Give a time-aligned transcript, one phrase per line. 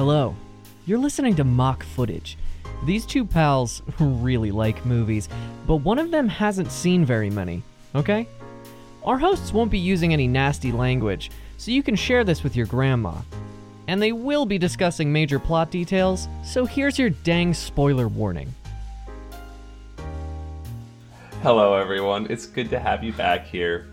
[0.00, 0.34] Hello.
[0.86, 2.38] You're listening to Mock Footage.
[2.86, 5.28] These two pals really like movies,
[5.66, 7.62] but one of them hasn't seen very many,
[7.94, 8.26] okay?
[9.04, 12.64] Our hosts won't be using any nasty language, so you can share this with your
[12.64, 13.12] grandma.
[13.88, 18.54] And they will be discussing major plot details, so here's your dang spoiler warning.
[21.42, 22.26] Hello, everyone.
[22.30, 23.90] It's good to have you back here.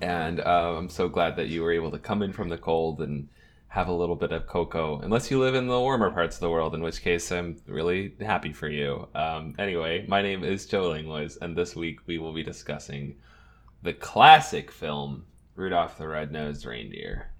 [0.00, 3.02] And uh, I'm so glad that you were able to come in from the cold
[3.02, 3.28] and
[3.72, 5.00] have a little bit of cocoa.
[5.00, 8.14] Unless you live in the warmer parts of the world, in which case I'm really
[8.20, 9.08] happy for you.
[9.14, 13.16] Um, anyway, my name is Joe Langlois, and this week we will be discussing
[13.82, 17.30] the classic film Rudolph the Red-Nosed Reindeer.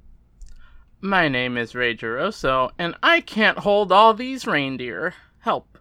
[1.02, 5.12] My name is Ray Geroso, and I can't hold all these reindeer.
[5.40, 5.76] Help.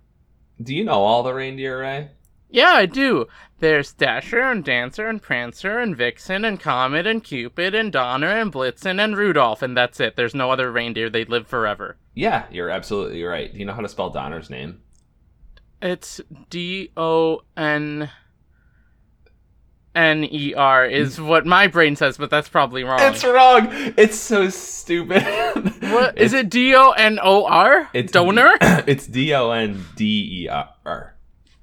[0.62, 2.10] Do you know all the reindeer, Ray?
[2.52, 3.28] Yeah, I do.
[3.60, 8.52] There's Dasher and Dancer and Prancer and Vixen and Comet and Cupid and Donner and
[8.52, 10.16] Blitzen and Rudolph, and that's it.
[10.16, 11.10] There's no other reindeer.
[11.10, 11.98] They live forever.
[12.14, 13.52] Yeah, you're absolutely right.
[13.52, 14.82] Do you know how to spell Donner's name?
[15.82, 18.10] It's D O N
[19.96, 21.28] N E R is mm.
[21.28, 23.00] what my brain says, but that's probably wrong.
[23.02, 23.68] It's wrong.
[23.98, 25.24] It's so stupid.
[25.92, 26.50] what is it?
[26.50, 27.90] D O N O R?
[27.94, 28.54] It's Donor?
[28.62, 31.11] it's D O N D E R.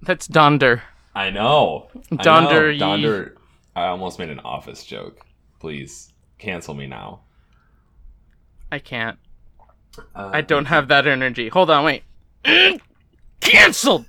[0.09, 0.83] That's Donder.
[1.15, 1.89] I know.
[2.11, 2.79] I Donder know.
[2.79, 3.37] Donder.
[3.77, 5.21] I almost made an office joke.
[5.61, 7.21] Please cancel me now.
[8.73, 9.19] I can't.
[10.15, 11.51] Uh, I don't have that energy.
[11.51, 12.05] Hold on, wait.
[13.41, 14.07] Cancelled.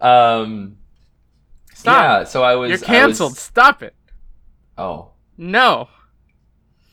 [0.00, 0.78] Um.
[1.74, 2.02] Stop.
[2.02, 2.24] Yeah.
[2.24, 2.70] So I was.
[2.70, 3.36] You're I was- canceled.
[3.36, 3.94] Stop it.
[4.76, 5.10] oh.
[5.38, 5.88] No.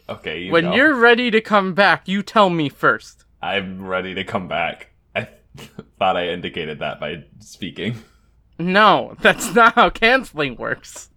[0.08, 0.42] Okay.
[0.42, 0.76] You when go.
[0.76, 3.26] you're ready to come back, you tell me first.
[3.42, 4.93] I'm ready to come back.
[5.58, 5.62] I
[6.00, 7.96] thought I indicated that by speaking.
[8.60, 11.10] No, that's not how canceling works.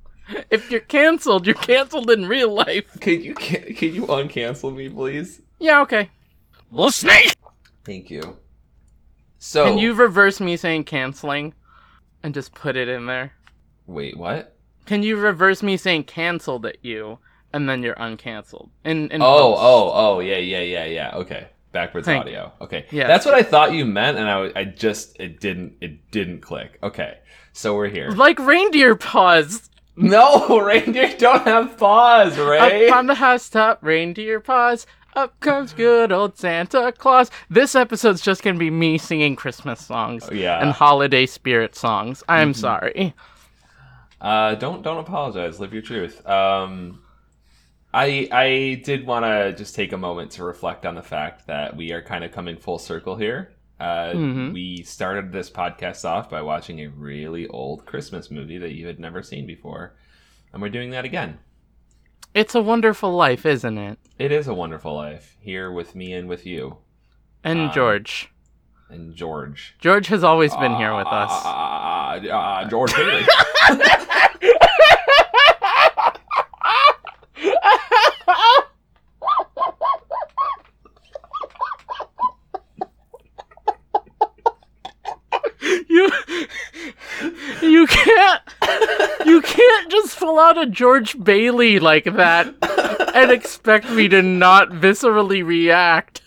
[0.50, 2.98] If you're canceled, you're canceled in real life.
[3.00, 5.40] Can you can, can you uncancel me, please?
[5.58, 6.10] Yeah, okay.
[6.72, 7.30] Listening.
[7.84, 8.36] Thank you.
[9.38, 11.54] So Can you reverse me saying canceling
[12.22, 13.32] and just put it in there?
[13.86, 14.16] wait?
[14.16, 14.56] What?
[14.86, 17.18] Can you reverse me saying canceled at you
[17.52, 18.70] and then you're uncanceled?
[18.84, 19.60] In, in Oh, post?
[19.62, 21.10] oh, oh, yeah, yeah, yeah, yeah.
[21.14, 22.52] Okay, backwards audio.
[22.62, 23.06] Okay, Yeah.
[23.06, 26.78] that's what I thought you meant, and I just it didn't it didn't click.
[26.82, 27.18] Okay,
[27.52, 28.08] so we're here.
[28.10, 29.68] Like reindeer paws.
[29.94, 32.88] No, reindeer don't have paws, Ray.
[32.88, 34.86] Up on the housetop, reindeer paws.
[35.14, 37.30] Up comes good old Santa Claus.
[37.50, 40.60] This episode's just gonna be me singing Christmas songs Oh, yeah.
[40.62, 42.22] and holiday spirit songs.
[42.28, 42.60] I'm Mm-hmm.
[42.60, 43.14] sorry.
[44.20, 45.60] Uh, don't don't apologize.
[45.60, 46.26] Live your truth.
[46.26, 47.00] Um,
[47.96, 51.74] I I did want to just take a moment to reflect on the fact that
[51.76, 53.52] we are kind of coming full circle here.
[53.80, 54.52] Uh, Mhm.
[54.52, 59.00] We started this podcast off by watching a really old Christmas movie that you had
[59.00, 59.96] never seen before,
[60.52, 61.38] and we're doing that again.
[62.34, 63.98] It's a wonderful life, isn't it?
[64.18, 66.76] It is a wonderful life here with me and with you
[67.44, 68.30] And Um, George.
[68.90, 69.74] and George.
[69.78, 71.30] George has always been here with us.
[71.46, 73.24] Uh, uh, George Bailey.
[85.88, 86.10] you
[87.62, 88.42] you can't
[89.24, 89.40] you
[90.26, 92.54] can't just pull out a George Bailey like that
[93.14, 96.22] and expect me to not viscerally react.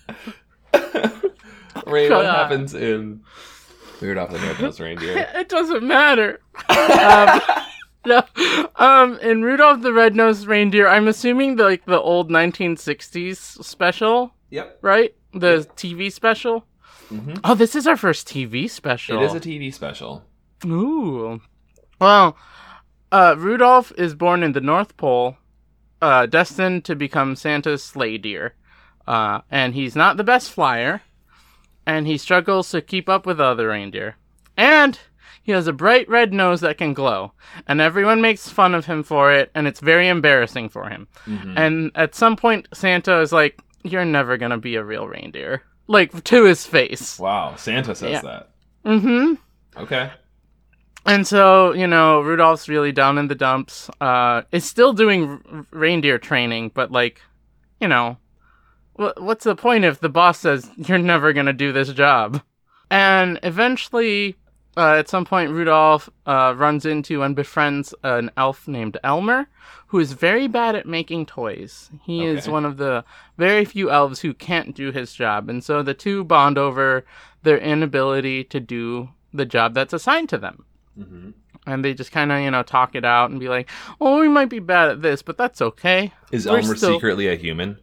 [1.86, 3.22] Ray, what happens in
[4.02, 5.28] Weird Off the Red-Nosed Reindeer?
[5.36, 6.40] It doesn't matter.
[6.70, 7.42] um,
[8.06, 8.24] no,
[8.76, 14.80] um, in Rudolph the Red-Nosed Reindeer, I'm assuming the, like the old 1960s special, Yep.
[14.82, 15.16] right?
[15.34, 16.66] The TV special.
[17.12, 17.36] Mm-hmm.
[17.44, 19.22] Oh, this is our first TV special.
[19.22, 20.24] It is a TV special.
[20.66, 21.42] Ooh.
[22.00, 22.38] Well,
[23.12, 25.38] uh, Rudolph is born in the North Pole,
[26.02, 28.56] uh, destined to become Santa's sleigh deer.
[29.08, 31.02] Uh, and he's not the best flyer,
[31.86, 34.16] and he struggles to keep up with other reindeer.
[34.56, 35.00] And
[35.42, 37.32] he has a bright red nose that can glow,
[37.68, 41.08] and everyone makes fun of him for it, and it's very embarrassing for him.
[41.26, 41.54] Mhm.
[41.58, 45.64] And at some point, Santa is like, You're never gonna be a real reindeer.
[45.88, 47.18] Like, to his face.
[47.18, 48.22] Wow, Santa says Yeah.
[48.22, 48.50] that.
[48.86, 49.82] Mm hmm.
[49.82, 50.12] Okay.
[51.06, 53.90] And so, you know, Rudolph's really down in the dumps.
[54.02, 57.22] Uh, is still doing r- reindeer training, but like,
[57.80, 58.18] you know,
[58.94, 62.42] wh- what's the point if the boss says you're never gonna do this job?
[62.92, 64.36] And eventually,
[64.76, 69.48] uh, at some point, Rudolph uh, runs into and befriends an elf named Elmer,
[69.88, 71.90] who is very bad at making toys.
[72.04, 73.04] He is one of the
[73.38, 77.06] very few elves who can't do his job, and so the two bond over
[77.44, 80.66] their inability to do the job that's assigned to them
[80.98, 81.30] hmm
[81.68, 83.70] and they just kind of you know talk it out and be like,
[84.00, 87.28] "Oh, we might be bad at this, but that's okay." Is We're Elmer still- secretly
[87.28, 87.78] a human?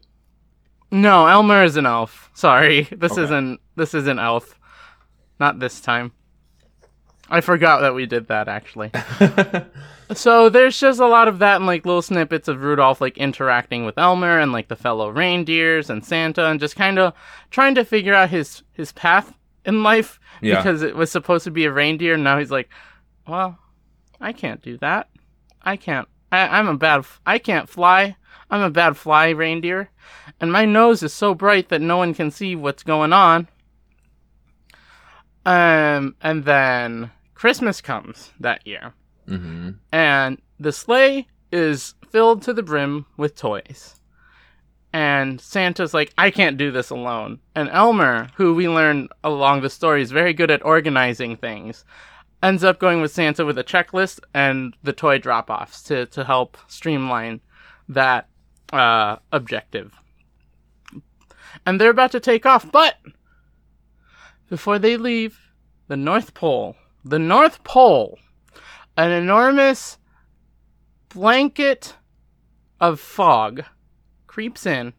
[0.91, 2.31] No, Elmer is an elf.
[2.35, 3.23] Sorry, this Okay.
[3.25, 4.59] isn't this isn't elf.
[5.39, 6.13] Not this time.
[7.29, 8.91] I forgot that we did that actually.
[10.15, 13.85] so there's just a lot of that and like little snippets of Rudolph like interacting
[13.85, 17.13] with Elmer and like the fellow reindeers and Santa and just kind of
[17.51, 20.57] trying to figure out his his path in life Yeah.
[20.57, 22.69] because it was supposed to be a reindeer and now he's like,
[23.27, 23.59] well,
[24.21, 25.09] I can't do that.
[25.63, 26.09] I can't.
[26.33, 27.01] I, I'm a bad.
[27.01, 28.17] f- I can't fly.
[28.51, 29.91] I'm a bad fly reindeer,
[30.41, 33.49] and my nose is so bright that no one can see what's going on.
[35.45, 38.95] Um, and then Christmas comes that year,
[39.27, 44.01] hmm and the sleigh is filled to the brim with toys.
[44.93, 47.41] And Santa's like, I can't do this alone.
[47.55, 51.85] And Elmer, who we learn along the story is very good at organizing things,
[52.43, 56.25] ends up going with Santa with a checklist and the toy drop offs to, to
[56.25, 57.41] help streamline
[57.89, 58.29] that
[58.73, 59.95] uh, objective.
[61.65, 62.97] And they're about to take off, but
[64.49, 65.41] before they leave,
[65.89, 68.19] the North Pole, the North Pole,
[68.97, 69.99] an enormous
[71.09, 71.95] blanket
[72.81, 73.65] of fog
[74.27, 74.93] creeps in.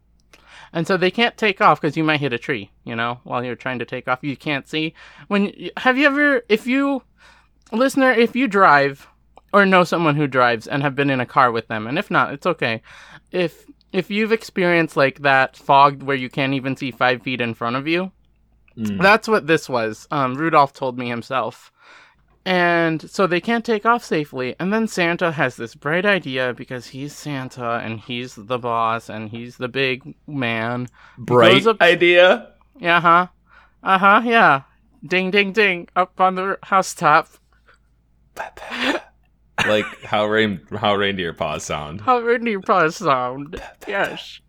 [0.73, 3.43] And so they can't take off because you might hit a tree, you know, while
[3.43, 4.19] you're trying to take off.
[4.21, 4.93] You can't see.
[5.27, 7.03] When have you ever, if you,
[7.71, 9.07] listener, if you drive
[9.53, 12.11] or know someone who drives and have been in a car with them, and if
[12.11, 12.81] not, it's okay.
[13.31, 17.53] If if you've experienced like that fog where you can't even see five feet in
[17.53, 18.11] front of you,
[18.77, 19.01] Mm.
[19.01, 20.07] that's what this was.
[20.11, 21.71] Um, Rudolph told me himself.
[22.47, 24.55] And so they can't take off safely.
[24.57, 29.27] And then Santa has this bright idea because he's Santa and he's the boss and
[29.27, 30.87] he's the big man.
[31.17, 32.53] Bright up- idea.
[32.79, 33.27] Yeah, huh?
[33.83, 34.61] Uh huh, yeah.
[35.05, 35.89] Ding, ding, ding.
[35.97, 37.27] Up on the housetop.
[39.67, 41.99] like how rain how reindeer paws sound.
[41.99, 43.61] How reindeer probably sound?
[43.85, 44.39] Yes.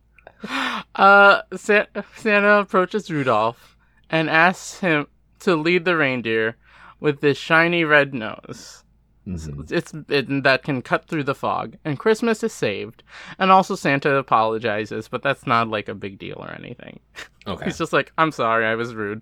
[0.94, 3.76] Uh, Sa- Santa approaches Rudolph
[4.08, 5.08] and asks him
[5.40, 6.56] to lead the reindeer
[7.00, 8.82] with this shiny red nose.
[9.26, 9.70] Mhm.
[9.70, 13.02] It's it, that can cut through the fog, and Christmas is saved.
[13.38, 17.00] And also Santa apologizes, but that's not like a big deal or anything.
[17.46, 19.20] Okay, He's just like, "I'm sorry, I was rude."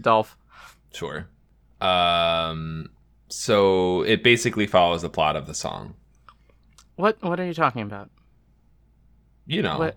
[0.00, 0.36] Dolph.
[0.92, 1.28] sure.
[1.80, 2.90] Um,
[3.28, 5.94] so it basically follows the plot of the song.
[6.96, 8.10] What what are you talking about?
[9.46, 9.96] You know, What?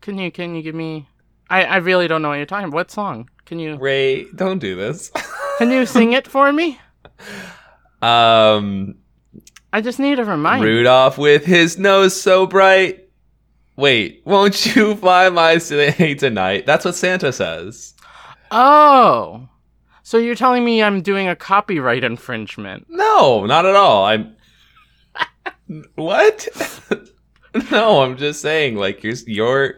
[0.00, 1.06] Can you can you give me?
[1.48, 2.64] I I really don't know what you're talking.
[2.68, 2.74] about.
[2.74, 3.30] What song?
[3.44, 5.12] Can you Ray, don't do this.
[5.62, 6.80] can you sing it for me?
[8.02, 8.96] um,
[9.72, 10.66] I just need a reminder.
[10.66, 13.08] Rudolph with his nose so bright.
[13.76, 16.66] Wait, won't you fly my sleigh tonight?
[16.66, 17.94] That's what Santa says.
[18.50, 19.48] Oh,
[20.02, 22.86] so you're telling me I'm doing a copyright infringement?
[22.90, 24.04] No, not at all.
[24.04, 24.36] I'm.
[25.94, 26.48] what?
[27.70, 28.76] no, I'm just saying.
[28.76, 29.74] Like your your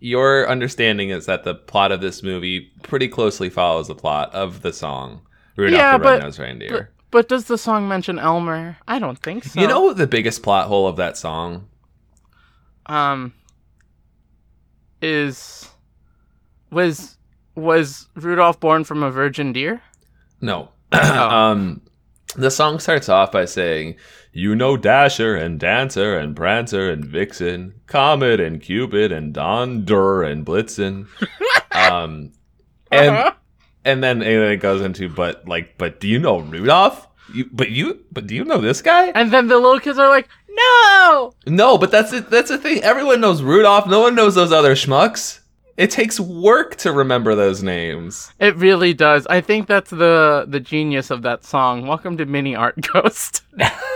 [0.00, 4.62] your understanding is that the plot of this movie pretty closely follows the plot of
[4.62, 5.25] the song
[5.56, 6.70] Rudolph Yeah, the but- Red-Nosed Reindeer.
[6.70, 8.76] But, but does the song mention Elmer?
[8.86, 9.60] I don't think so.
[9.60, 11.68] You know the biggest plot hole of that song?
[12.86, 13.32] um,
[15.02, 15.68] is
[16.70, 17.16] was
[17.54, 19.82] was Rudolph born from a virgin deer?
[20.40, 20.70] No.
[20.92, 21.28] Oh.
[21.28, 21.82] um,
[22.36, 23.96] the song starts off by saying,
[24.32, 30.44] "You know Dasher and Dancer and Prancer and Vixen, Comet and Cupid and Donder and
[30.46, 31.06] Blitzen."
[31.72, 32.32] um,
[32.92, 33.32] and Uh-huh.
[33.86, 37.06] And then and then it goes into, but like, but do you know Rudolph?
[37.32, 39.06] You, but you, but do you know this guy?
[39.08, 42.30] And then the little kids are like, "No!" No, but that's it.
[42.30, 42.82] That's the thing.
[42.82, 43.86] Everyone knows Rudolph.
[43.86, 45.40] No one knows those other schmucks.
[45.76, 48.32] It takes work to remember those names.
[48.40, 49.26] It really does.
[49.26, 51.86] I think that's the the genius of that song.
[51.86, 53.42] Welcome to Mini Art Ghost.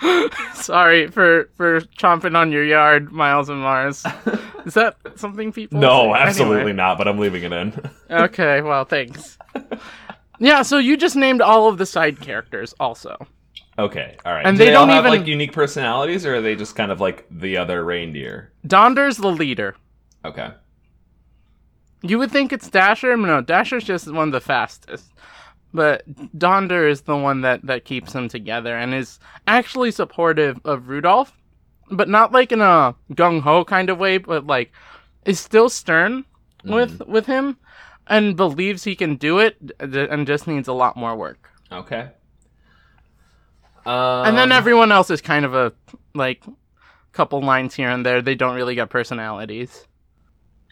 [0.54, 4.04] Sorry for for chomping on your yard, Miles and Mars.
[4.66, 5.78] Is that something people?
[5.80, 6.20] No, say?
[6.20, 6.72] absolutely Anyway.
[6.74, 6.98] not.
[6.98, 7.90] But I'm leaving it in.
[8.10, 9.38] Okay, well, thanks.
[10.40, 13.16] Yeah, so you just named all of the side characters, also.
[13.78, 14.44] Okay, all right.
[14.44, 16.90] And Do they all don't have even- like unique personalities, or are they just kind
[16.90, 18.52] of like the other reindeer?
[18.66, 19.76] Donder's the leader.
[20.24, 20.50] Okay.
[22.02, 23.16] You would think it's Dasher.
[23.16, 25.12] No, Dasher's just one of the fastest.
[25.72, 26.02] But
[26.36, 31.32] Donder is the one that, that keeps them together and is actually supportive of Rudolph,
[31.90, 34.72] but not like in a gung ho kind of way, but like
[35.24, 36.24] is still stern
[36.64, 37.56] with with him
[38.06, 41.48] and believes he can do it and just needs a lot more work.
[41.70, 42.08] Okay.
[43.86, 45.72] Um, And then everyone else is kind of a
[46.14, 46.42] like
[47.12, 48.20] couple lines here and there.
[48.20, 49.86] They don't really get personalities.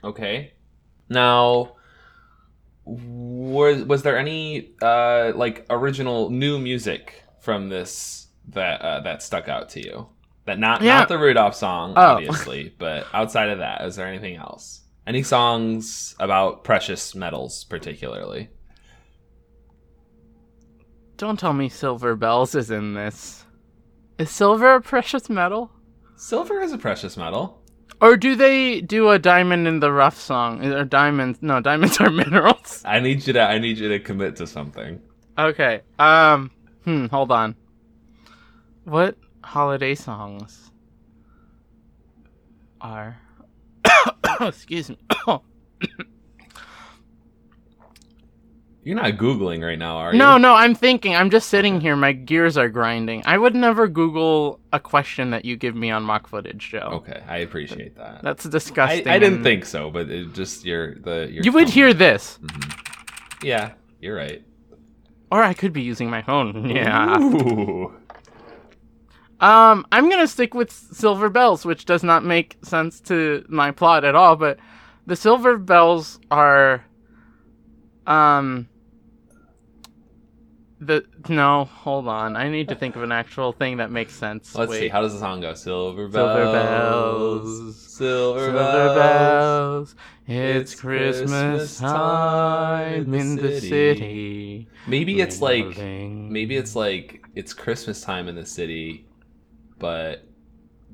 [0.05, 0.53] Okay.
[1.09, 1.77] Now,
[2.89, 9.49] was was there any uh like original new music from this that uh, that stuck
[9.49, 10.09] out to you?
[10.47, 10.99] That not Yeah.
[11.01, 12.01] not the Rudolph song, Oh.
[12.17, 14.81] obviously, but outside of that, is there anything else?
[15.07, 18.49] Any songs about precious metals, particularly?
[21.17, 23.45] Don't tell me Silver Bells is in this.
[24.19, 25.71] Is silver a precious metal?
[26.17, 27.58] Silver is a precious metal.
[28.01, 30.65] Or do they do a diamond in the rough song?
[30.65, 31.39] Or diamonds?
[31.43, 32.83] No, diamonds are minerals.
[32.85, 35.01] I need you to I need you to commit to something.
[35.39, 35.83] Okay.
[35.99, 36.51] Um.
[36.85, 37.07] Hmm.
[37.07, 37.57] Hold on.
[38.85, 40.71] What holiday songs
[42.81, 43.19] are?
[44.41, 44.99] Excuse me.
[48.89, 50.19] You're not googling right now, are you?
[50.19, 50.55] no, no.
[50.55, 51.15] I'm thinking.
[51.15, 51.95] I'm just sitting here.
[51.95, 53.23] My gears are grinding.
[53.27, 56.89] I would never Google a question that you give me on mock footage, Joe.
[57.05, 58.23] Okay, I appreciate that.
[58.23, 59.07] That's disgusting.
[59.07, 61.73] I didn't think so, but it just your the your You would tone.
[61.73, 62.39] hear this,
[63.43, 64.43] Yeah, you're right.
[65.31, 66.71] or I could be using my phone.
[66.75, 67.19] Yeah.
[67.21, 67.93] Ooh.
[69.41, 74.05] Um, I'm gonna stick with Silver Bells, which does not make sense to my plot
[74.07, 74.35] at all.
[74.37, 74.59] But
[75.07, 76.85] the Silver Bells are,
[78.07, 78.67] um,
[80.81, 82.37] the no, hold on.
[82.37, 84.55] I need to think of an actual thing that makes sense.
[84.55, 84.81] Let's Wait.
[84.81, 84.89] see.
[84.89, 85.55] How does the song go?
[85.55, 86.37] Silver bells.
[86.37, 87.87] Silver bells.
[87.87, 88.97] Silver, Silver bells.
[88.97, 94.69] bells, it's, It's Christmas Christmas time time in the city.
[94.87, 99.07] Maybe it's like maybe it's like it's Christmas time in the city,
[99.79, 100.25] but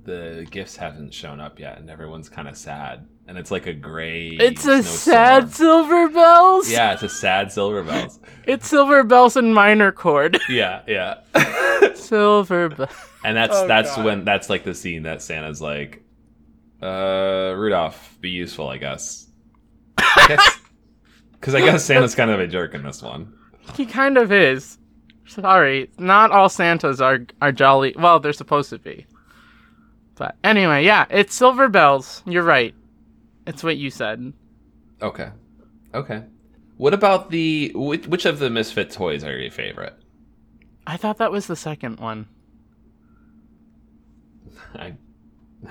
[0.05, 3.73] the gifts haven't shown up yet, and everyone's kind of sad, and it's like a
[3.75, 4.29] gray.
[4.31, 4.93] It's a snowstorm.
[5.15, 6.71] sad Silver Bells.
[6.71, 8.19] Yeah, it's a sad silver bells.
[8.47, 10.39] It's Silver Bells in minor chord.
[10.51, 11.21] Yeah, yeah.
[11.95, 12.91] Silver Bells.
[13.25, 14.05] and that's Oh, that's God.
[14.05, 16.05] when that's like the scene that Santa's like,
[16.83, 19.29] uh, Rudolph, be useful, I guess.
[19.97, 23.33] Because I guess Santa's kind of a jerk in this one.
[23.75, 24.79] He kind of is.
[25.27, 27.95] Sorry, not all Santas are are jolly.
[27.99, 29.07] Well, they're supposed to be.
[30.17, 32.23] But anyway, yeah, it's Silver Bells.
[32.27, 32.75] You're right.
[33.47, 34.33] It's what you said.
[35.03, 35.31] Okay,
[35.95, 36.23] okay.
[36.77, 39.95] What about the which, which of the Misfit toys are your favorite?
[40.87, 42.27] I thought that was the second one.
[44.75, 44.95] I,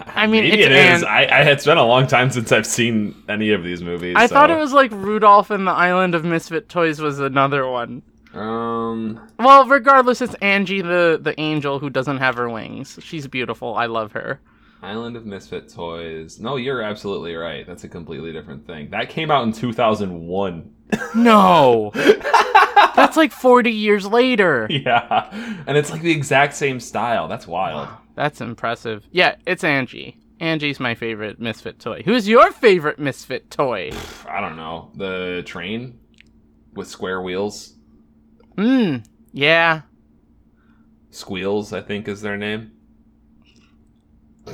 [0.08, 1.01] I mean, maybe it is.
[1.03, 4.15] An- I, I it's been a long time since I've seen any of these movies.
[4.18, 8.01] I thought it was like Rudolph and the Island of Misfit Toys was another one.
[8.34, 12.98] Um, Well, regardless, it's Angie the the angel who doesn't have her wings.
[13.03, 13.75] She's beautiful.
[13.75, 14.39] I love her.
[14.84, 16.40] Island of Misfit Toys.
[16.40, 17.66] No, you're absolutely right.
[17.66, 18.90] That's a completely different thing.
[18.90, 20.75] That came out in 2001.
[21.16, 24.68] No, that's like 40 years later.
[24.70, 25.30] yeah,
[25.66, 27.28] and it's like the exact same style.
[27.28, 27.88] That's wild.
[28.16, 29.06] That's impressive.
[29.12, 30.18] Yeah, it's Angie.
[30.40, 32.04] Angie's my favorite Misfit toy.
[32.04, 33.92] Who's your favorite Misfit toy?
[34.28, 36.00] I don't know the train
[36.74, 37.74] with square wheels.
[38.58, 38.98] Hmm.
[39.32, 39.84] Yeah.
[41.10, 42.73] Squeals, I think, is their name.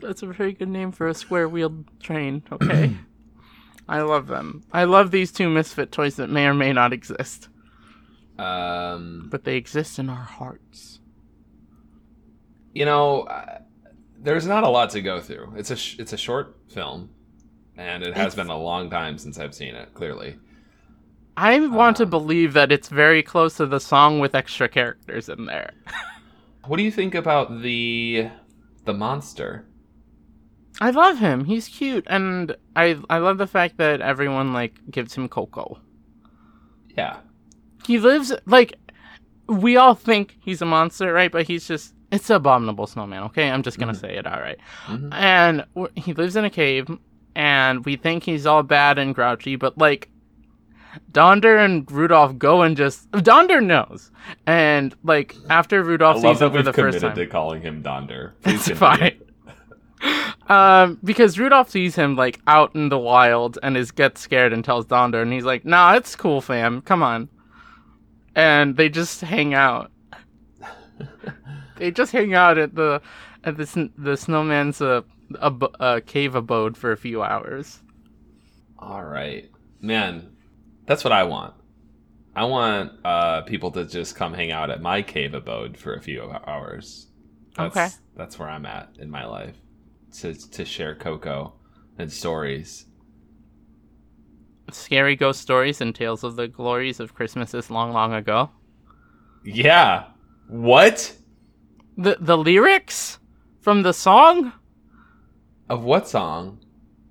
[0.00, 2.42] That's a very good name for a square wheeled train.
[2.50, 2.96] Okay.
[3.88, 4.62] I love them.
[4.72, 7.48] I love these two Misfit toys that may or may not exist,
[8.38, 11.00] Um, but they exist in our hearts.
[12.72, 13.58] you know, uh,
[14.22, 15.54] there's not a lot to go through.
[15.56, 17.10] It's a sh- it's a short film,
[17.76, 19.92] and it has It's- been a long time since I've seen it.
[19.92, 20.38] Clearly,
[21.36, 25.28] I want to Um, believe that it's very close to the song with extra characters
[25.28, 25.72] in there.
[26.66, 28.28] what do you think about the
[28.84, 29.66] the monster?
[30.80, 31.44] I love him.
[31.44, 35.78] He's cute, and I I love the fact that everyone like gives him cocoa.
[36.96, 37.18] Yeah,
[37.86, 38.74] He lives like
[39.46, 41.30] we all think he's a monster, right?
[41.32, 43.22] But he's just it's abominable snowman.
[43.24, 44.26] Okay, I'm just gonna say it.
[44.26, 44.58] All right.
[44.86, 45.12] Mhm.
[45.14, 46.88] and w- he lives in a cave,
[47.34, 50.08] and we think he's all bad and grouchy, but like.
[51.12, 54.10] Donder and Rudolph go and just Donder knows,
[54.46, 57.82] and like after I Rudolph love sees him for the first time, to calling him
[57.82, 58.34] Donder.
[58.42, 59.18] Please it's continue.
[60.00, 60.28] fine.
[60.48, 64.64] um, because Rudolph sees him like out in the wild and is gets scared and
[64.64, 66.80] tells Donder, and he's like, "Nah, it's cool, fam.
[66.82, 67.28] Come on."
[68.34, 69.90] And they just hang out.
[71.76, 73.00] they just hang out at the
[73.44, 75.02] at the the snowman's uh,
[75.42, 77.80] ab- uh, cave abode for a few hours.
[78.78, 80.29] All right, man,
[80.90, 81.54] that's what I want.
[82.34, 86.00] I want uh, people to just come hang out at my cave abode for a
[86.02, 87.06] few hours.
[87.56, 87.88] That's, Okay.
[88.16, 89.56] that's where I'm at in my life
[90.18, 91.52] to to share cocoa
[91.98, 92.86] and stories.
[94.72, 98.50] Scary ghost stories and tales of the glories of Christmases long, long ago.
[99.44, 100.04] Yeah.
[100.48, 101.16] What?
[101.96, 103.18] The the lyrics
[103.60, 104.52] from the song
[105.68, 106.58] Of what song?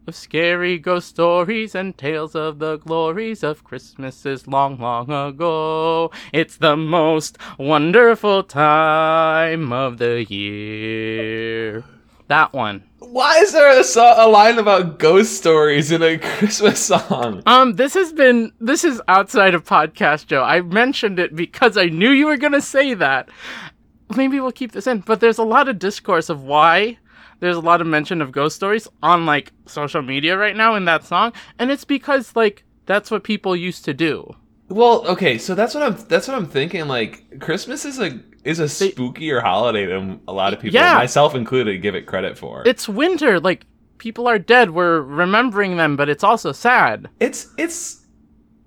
[0.10, 6.10] Of scary ghost stories and tales of the glories of Christmases long, long ago.
[6.34, 11.84] It's the most wonderful time of the year.
[12.28, 12.86] That one.
[12.98, 17.44] Why is there a, so- a line about ghost stories in a Christmas song?
[17.46, 20.44] Um, this has been this is outside of podcast, Joe.
[20.44, 23.30] I mentioned it because I knew you were gonna say that.
[24.16, 26.98] Maybe we'll keep this in, but there's a lot of discourse of why
[27.40, 30.86] there's a lot of mention of ghost stories on like social media right now in
[30.86, 34.36] that song, and it's because like that's what people used to do.
[34.68, 36.88] Well, okay, so that's what I'm that's what I'm thinking.
[36.88, 40.94] Like Christmas is a is a spookier holiday than a lot of people, Yeah.
[40.94, 42.64] myself included, give it credit for.
[42.66, 43.66] It's winter, like
[43.98, 44.72] people are dead.
[44.72, 47.10] We're remembering them, but it's also sad.
[47.20, 48.06] it's it's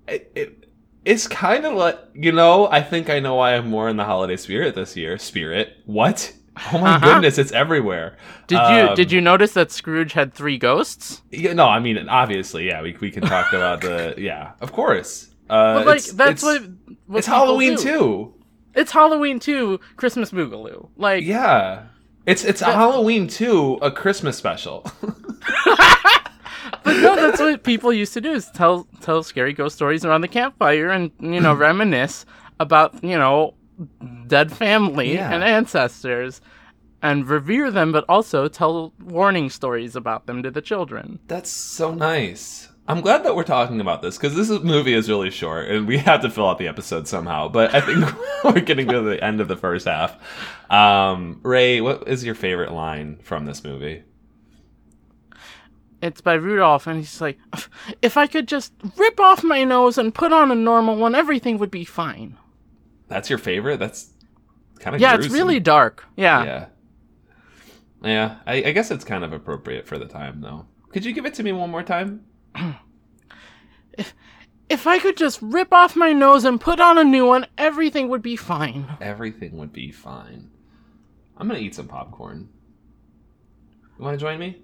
[0.07, 0.67] it, it
[1.05, 2.67] it's kind of like you know.
[2.69, 5.17] I think I know why I'm more in the holiday spirit this year.
[5.17, 6.33] Spirit, what?
[6.71, 7.13] Oh my Uh-huh.
[7.13, 8.15] goodness, it's everywhere.
[8.47, 11.21] Did you Um, did you notice that Scrooge had three ghosts?
[11.31, 12.81] Yeah, no, I mean obviously, yeah.
[12.81, 15.29] We we can talk about the yeah, of course.
[15.49, 17.81] Uh, But like it's- that's it's- what, what it's Halloween do.
[17.83, 18.33] too.
[18.75, 19.79] It's Halloween too.
[19.97, 20.89] Christmas Boogaloo.
[20.97, 21.83] Like Yeah,
[22.25, 23.77] it's it's Halloween too.
[23.81, 24.85] A Christmas special.
[26.83, 30.21] But no, that's what people used to do is tell tell scary ghost stories around
[30.21, 32.25] the campfire and you know reminisce
[32.59, 33.53] about you know
[34.27, 35.31] dead family Yeah.
[35.33, 36.41] and ancestors
[37.01, 41.19] and revere them, but also tell warning stories about them to the children.
[41.27, 42.69] That's so nice.
[42.87, 45.87] I'm glad that we're talking about this because this is, movie is really short and
[45.87, 47.47] we have to fill out the episode somehow.
[47.47, 48.05] But I think
[48.43, 50.17] we're getting to the end of the first half.
[50.69, 54.03] Um, Ray, what is your favorite line from this movie?
[56.01, 57.39] It's by Rudolph, and he's like,
[58.01, 61.57] "If I could just rip off my nose and put on a normal one, everything
[61.59, 62.37] would be fine."
[63.07, 63.79] That's your favorite?
[63.79, 64.11] That's
[64.79, 66.05] kind of Yeah, it's really dark.
[66.15, 66.43] Yeah.
[66.43, 66.65] yeah.
[68.03, 70.65] Yeah, I, I guess it's kind of appropriate for the time though.
[70.91, 72.25] Could you give it to me one more time?
[73.97, 74.13] if,
[74.69, 78.09] If I could just rip off my nose and put on a new one, everything
[78.09, 78.97] would be fine.
[78.99, 80.49] Everything would be fine.
[81.37, 82.49] I'm gonna eat some popcorn.
[83.97, 84.61] You want to join me?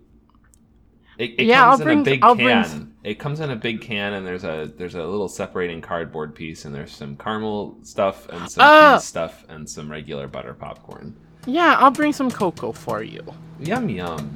[1.20, 2.94] It, it Yeah, comes I'll in bring- a big I'll bring can.
[3.04, 6.64] It comes in a big can, and there's a there's a little separating cardboard piece,
[6.64, 8.96] and there's some caramel stuff, and some Ah!
[8.98, 11.14] cheese stuff, and some regular butter popcorn.
[11.46, 13.22] Yeah, I'll bring some cocoa for you.
[13.60, 14.34] Yum yum.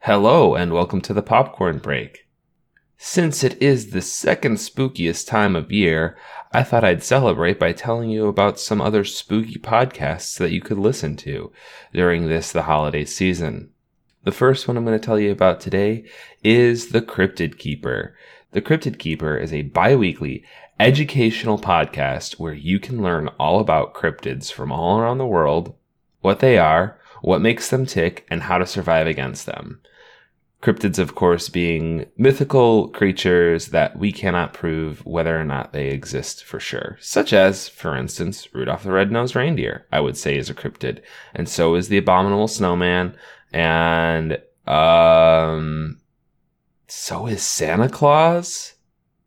[0.00, 2.25] Hello, and welcome to the popcorn break.
[2.98, 6.16] Since it is the second spookiest time of year,
[6.52, 10.78] I thought I'd celebrate by telling you about some other spooky podcasts that you could
[10.78, 11.52] listen to
[11.92, 13.70] during this the holiday season.
[14.24, 16.04] The first one I'm going to tell you about today
[16.42, 18.16] is The Cryptid Keeper.
[18.52, 20.42] The Cryptid Keeper is a bi-weekly
[20.80, 25.74] educational podcast where you can learn all about cryptids from all around the world,
[26.22, 29.80] what they are, what makes them tick, and how to survive against them.
[30.62, 36.44] Cryptids, of course, being mythical creatures that we cannot prove whether or not they exist
[36.44, 36.96] for sure.
[37.00, 41.02] Such as, for instance, Rudolph the Red-Nosed Reindeer, I would say is a cryptid.
[41.34, 43.16] And so is the Abominable Snowman,
[43.52, 46.00] and, um,
[46.88, 48.74] so is Santa Claus?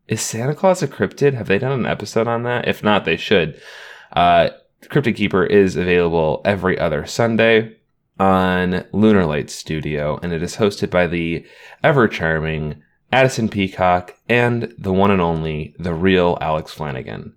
[0.08, 1.34] Is Santa Claus a cryptid?
[1.34, 2.66] Have they done an episode on that?
[2.66, 3.60] If not, they should.
[4.12, 4.50] Uh,
[4.82, 7.76] Cryptid Keeper is available every other Sunday
[8.20, 11.44] on Lunar Light Studio, and it is hosted by the
[11.82, 17.34] ever charming Addison Peacock and the one and only, the real Alex Flanagan.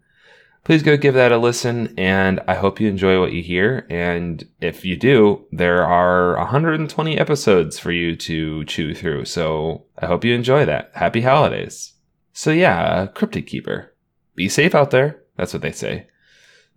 [0.65, 3.87] Please go give that a listen, and I hope you enjoy what you hear.
[3.89, 10.05] And if you do, there are 120 episodes for you to chew through, so I
[10.05, 10.91] hope you enjoy that.
[10.95, 11.93] Happy holidays.
[12.33, 13.93] So yeah, Cryptid Keeper.
[14.35, 15.21] Be safe out there.
[15.37, 16.07] That's what they say.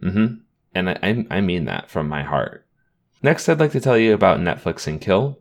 [0.02, 0.36] Mm-hmm.
[0.74, 2.65] And I, I mean that from my heart.
[3.22, 5.38] Next, I'd like to tell you about Netflix and Kill.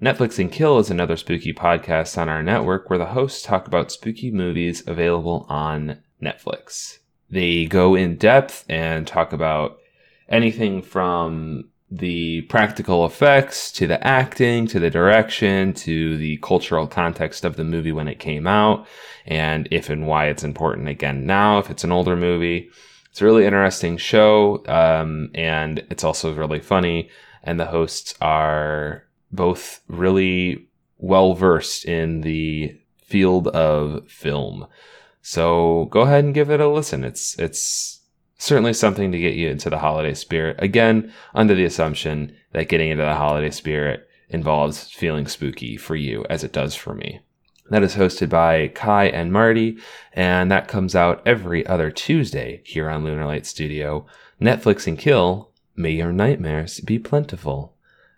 [0.00, 3.92] Netflix and Kill is another spooky podcast on our network where the hosts talk about
[3.92, 6.98] spooky movies available on Netflix.
[7.28, 9.78] They go in depth and talk about
[10.30, 17.44] anything from the practical effects to the acting to the direction to the cultural context
[17.44, 18.86] of the movie when it came out
[19.26, 22.70] and if and why it's important again now if it's an older movie.
[23.10, 27.10] It's a really interesting show, um, and it's also really funny.
[27.42, 30.68] And the hosts are both really
[30.98, 34.66] well versed in the field of film.
[35.22, 37.04] So go ahead and give it a listen.
[37.04, 38.00] It's it's
[38.38, 40.56] certainly something to get you into the holiday spirit.
[40.58, 46.24] Again, under the assumption that getting into the holiday spirit involves feeling spooky for you,
[46.30, 47.20] as it does for me.
[47.70, 49.78] That is hosted by Kai and Marty,
[50.12, 54.06] and that comes out every other Tuesday here on Lunar Light Studio.
[54.40, 57.74] Netflix and Kill may your nightmares be plentiful.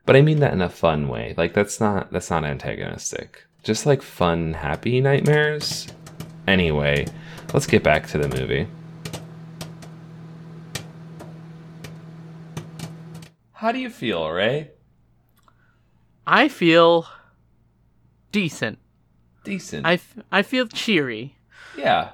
[0.06, 1.34] But I mean that in a fun way.
[1.36, 3.44] Like that's not that's not antagonistic.
[3.62, 5.86] Just like fun, happy nightmares.
[6.48, 7.06] Anyway,
[7.52, 8.66] let's get back to the movie.
[13.52, 14.70] How do you feel, Ray?
[16.26, 17.06] I feel
[18.32, 18.78] decent.
[19.44, 19.86] Decent.
[19.86, 21.36] I, f- I feel cheery.
[21.76, 22.10] yeah.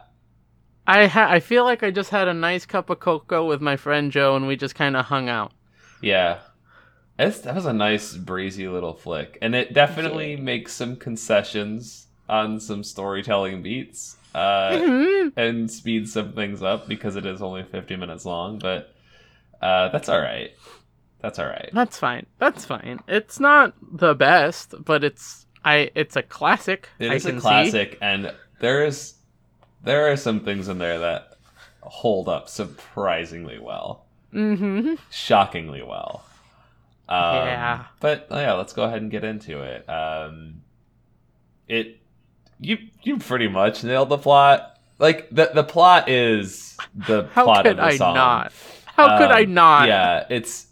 [0.87, 3.77] I ha- I feel like I just had a nice cup of cocoa with my
[3.77, 5.53] friend Joe, and we just kind of hung out.
[6.01, 6.39] Yeah.
[7.19, 9.37] It's, that was a nice breezy little flick.
[9.43, 14.17] And it definitely makes some concessions on some storytelling beats.
[14.35, 15.39] Uh, Mm-hmm.
[15.39, 18.95] and speeds some things up because it is only 50 minutes long, but
[19.61, 20.53] uh, that's all right.
[21.21, 21.71] That's all right.
[21.73, 22.27] That's fine.
[22.39, 23.01] That's fine.
[23.09, 25.91] It's not the best, but it's I.
[25.95, 26.89] It's a classic.
[26.99, 29.15] It I is a classic, and there is
[29.85, 31.35] there are some things in there that
[31.81, 34.95] hold up surprisingly well, Mm-hmm.
[35.11, 36.25] shockingly well.
[37.09, 37.85] Um, Yeah.
[38.01, 39.89] But oh yeah, let's go ahead and get into it.
[39.89, 40.63] Um,
[41.69, 42.01] it
[42.61, 44.79] you you pretty much nailed the plot.
[44.99, 47.85] Like the the plot is the How plot of the U.S.
[47.85, 48.15] How could I song.
[48.15, 48.53] not?
[48.87, 49.89] How could I Um, not?
[49.89, 50.67] Yeah, it's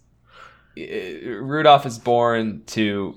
[0.77, 3.14] i Rudolph is born to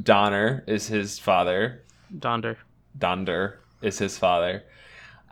[0.00, 1.82] Donner is his father.
[2.18, 2.58] Donder.
[2.98, 4.64] Donder is his father.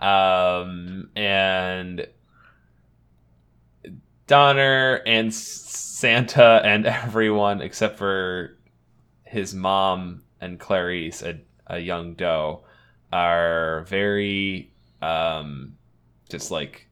[0.00, 2.06] Um, and
[4.26, 8.56] Donner and Santa and everyone except for
[9.24, 12.64] his mom and Clarice, a, a young doe,
[13.12, 15.76] are very um,
[16.28, 16.88] just like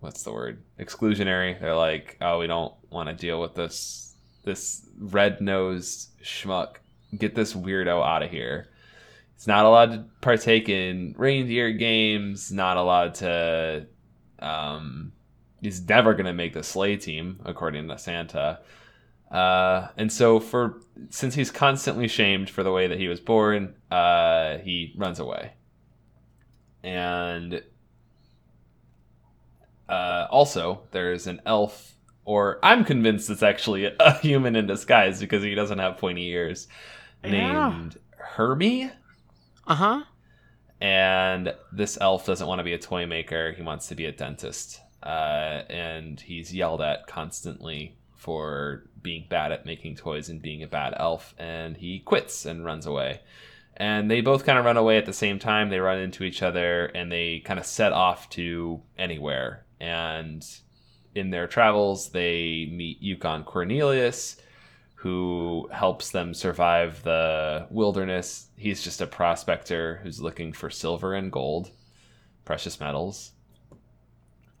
[0.00, 1.58] what's the word exclusionary.
[1.60, 6.76] They're like, oh, we don't want to deal with this this red nosed schmuck.
[7.16, 8.68] Get this weirdo out of here.
[9.34, 12.50] He's not allowed to partake in reindeer games.
[12.50, 13.86] Not allowed to.
[14.38, 15.12] Um,
[15.60, 18.60] he's never going to make the sleigh team, according to Santa.
[19.30, 23.74] Uh, and so, for since he's constantly shamed for the way that he was born,
[23.90, 25.52] uh, he runs away.
[26.82, 27.62] And
[29.88, 35.42] uh, also, there's an elf, or I'm convinced it's actually a human in disguise because
[35.42, 36.68] he doesn't have pointy ears,
[37.24, 37.30] Yeah.
[37.70, 38.90] named Herbie.
[39.66, 40.02] Uh huh.
[40.80, 43.52] and this elf doesn't want to be a toy maker.
[43.52, 44.80] He wants to be a dentist.
[45.02, 50.66] Uh, and he's yelled at constantly for being bad at making toys and being a
[50.68, 51.34] bad elf.
[51.38, 53.20] And he quits and runs away.
[53.76, 55.70] And they both kind of run away at the same time.
[55.70, 59.64] They run into each other and they kind of set off to anywhere.
[59.80, 60.44] And
[61.14, 64.36] in their travels they meet yukon cornelius
[65.02, 68.46] who helps them survive the wilderness.
[68.56, 71.70] He's just a prospector who's looking for silver and gold,
[72.44, 73.32] precious metals.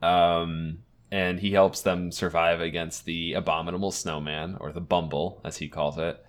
[0.02, 0.78] Um,
[1.12, 5.96] and he helps them survive against the abominable snowman, or the Bumble, as he calls
[5.96, 6.24] it.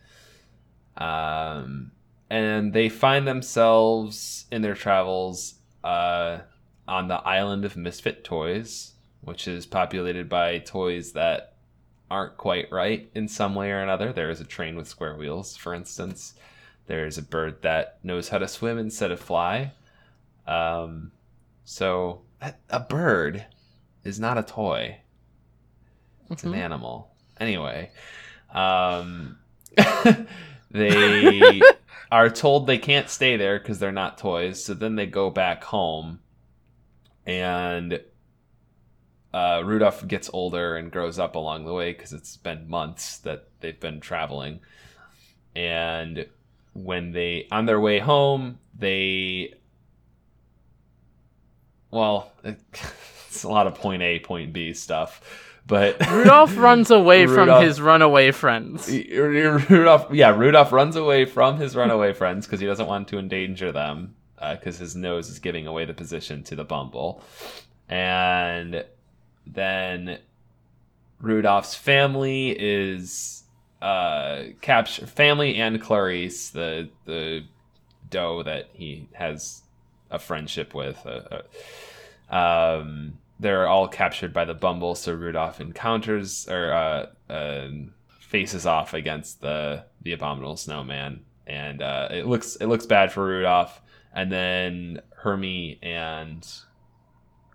[0.96, 1.92] Um,
[2.30, 6.40] and they find themselves in their travels uh,
[6.88, 8.93] on the island of misfit toys,
[9.24, 11.54] which is populated by toys that
[12.12, 14.14] aren't quite right in some way or another.
[14.14, 16.34] There is a train with square wheels, for instance.
[16.86, 19.72] There's a bird that knows how to swim instead of fly.
[20.46, 21.12] Um,
[21.64, 22.22] so
[22.70, 23.46] a- bird
[24.04, 25.00] is not a toy;
[26.30, 26.58] it's an Mhm.
[26.58, 27.12] animal.
[27.40, 27.92] Anyway,
[28.54, 29.40] um,
[30.72, 31.62] they
[32.12, 34.64] are told they can't stay there because they're not toys.
[34.64, 36.20] So then they go back home,
[37.26, 38.02] and
[39.34, 43.48] uh, Rudolph gets older and grows up along the way because it's been months that
[43.60, 44.60] they've been traveling.
[45.56, 46.28] And
[46.74, 49.56] when they on their way home, they
[51.90, 55.22] well, it's a lot of point A, point B stuff,
[55.66, 58.88] but Rudolph runs away from his runaway friends.
[58.90, 63.72] Rudolph, yeah, Rudolph runs away from his runaway friends because he doesn't want to endanger
[63.72, 64.16] them
[64.52, 67.24] because his nose is giving away the position to the Bumble,
[67.88, 68.84] and
[69.46, 70.20] then
[71.20, 73.44] Rudolph's family is
[73.82, 77.44] uh capture family and Clarice, the the
[78.10, 79.64] doe that he has
[80.10, 81.06] a friendship with.
[81.06, 81.42] Uh,
[82.30, 87.68] uh, um, they're all captured by the Bumble, so Rudolph encounters or uh, uh,
[88.20, 93.26] faces off against the the abominable snowman, and uh, it looks it looks bad for
[93.26, 93.82] Rudolph.
[94.16, 96.48] And then Hermie and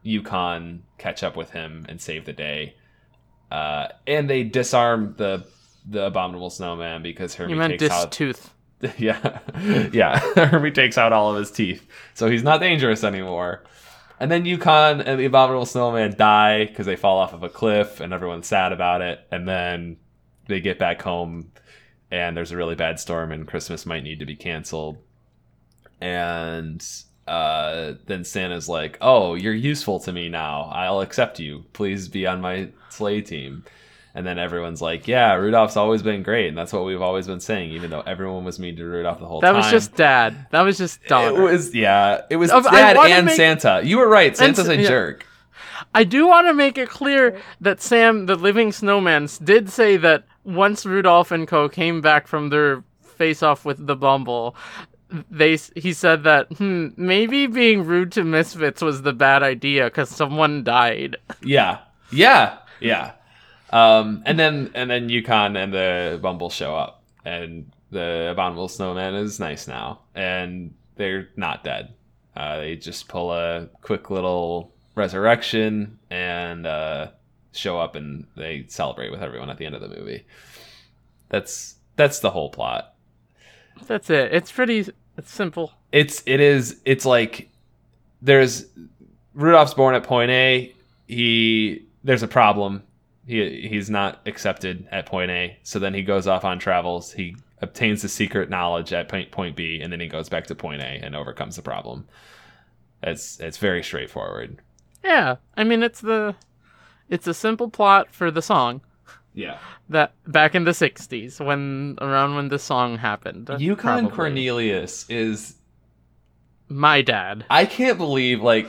[0.09, 2.75] Yukon catch up with him and save the day.
[3.51, 5.47] Uh, and they disarm the
[5.89, 8.53] the abominable snowman because Hermie You meant takes out tooth.
[8.99, 9.41] yeah,
[9.93, 10.19] yeah.
[10.47, 13.65] Hermie takes out all of his teeth, so he's not dangerous anymore.
[14.21, 18.01] And then Yukon and the Abominable Snowman die because they fall off of a cliff,
[18.01, 19.21] and everyone's sad about it.
[19.31, 19.97] And then
[20.49, 21.53] they get back home,
[22.11, 24.99] and there's a really bad storm, and Christmas might need to be canceled.
[26.01, 26.85] And
[27.29, 30.71] uh, then Santa's like, "Oh, you're useful to me now.
[30.73, 31.65] I'll accept you.
[31.73, 33.65] Please be on my sleigh team."
[34.15, 37.41] And then everyone's like, "Yeah, Rudolph's always been great, and that's what we've always been
[37.41, 39.95] saying, even though everyone was mean to Rudolph the whole That time." That was just
[39.95, 40.47] dad.
[40.51, 42.23] That was just It was yeah.
[42.31, 43.83] It was I dad wanna and make- Santa.
[43.85, 44.37] You were right.
[44.37, 44.89] Santa's a yeah.
[44.89, 45.27] jerk.
[45.95, 50.25] I do want to make it clear that Sam, the living snowman, did say that
[50.45, 51.69] once Rudolph and Co.
[51.69, 54.57] came back from their face off with the Bumble,
[55.31, 60.09] they he said that hmm, maybe being rude to misfits was the bad idea because
[60.11, 61.17] someone died.
[61.43, 61.79] Yeah,
[62.11, 63.13] yeah, yeah.
[63.71, 69.15] Um, and then and then Yukon and the Bumble show up, and the abominable snowman
[69.15, 71.95] is nice now, and they're not dead.
[72.37, 77.09] Uh, they just pull a quick little resurrection and uh,
[77.53, 80.25] show up, and they celebrate with everyone at the end of the movie.
[81.29, 82.95] That's that's the whole plot.
[83.87, 84.33] That's it.
[84.33, 84.87] It's pretty.
[85.17, 85.73] It's simple.
[85.93, 87.51] it's it is it's like
[88.23, 88.67] there's
[89.35, 90.75] Rudolph's born at point A.
[91.07, 92.83] He there's a problem.
[93.27, 95.59] He he's not accepted at point A.
[95.63, 97.13] So then he goes off on travels.
[97.13, 100.55] He obtains the secret knowledge at point, point B, and then he goes back to
[100.55, 102.07] point A and overcomes the problem.
[103.03, 104.61] It's it's very straightforward.
[105.03, 106.35] Yeah, I mean it's the,
[107.09, 108.81] it's a simple plot for the song
[109.35, 109.59] Yeah.
[109.91, 113.51] that back in the '60s when around when the song happened.
[113.59, 114.11] Yukon.
[114.11, 115.55] Cornelius is
[116.69, 117.45] my dad.
[117.51, 118.69] I can't believe like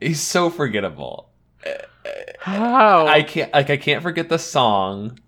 [0.00, 1.30] he's so forgettable.
[2.40, 3.06] How?
[3.06, 5.18] I can't like I can't forget the song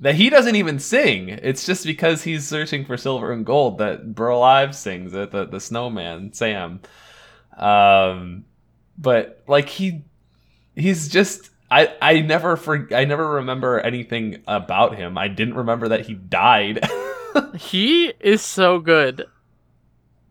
[0.00, 1.28] that he doesn't even sing.
[1.28, 5.44] It's just because he's searching for silver and gold that Burl Ives sings it, the
[5.46, 6.80] the snowman, Sam.
[7.56, 8.46] Um
[8.98, 10.02] but like he
[10.74, 15.16] he's just I I never for I never remember anything about him.
[15.18, 16.80] I didn't remember that he died.
[17.60, 19.24] He is so good.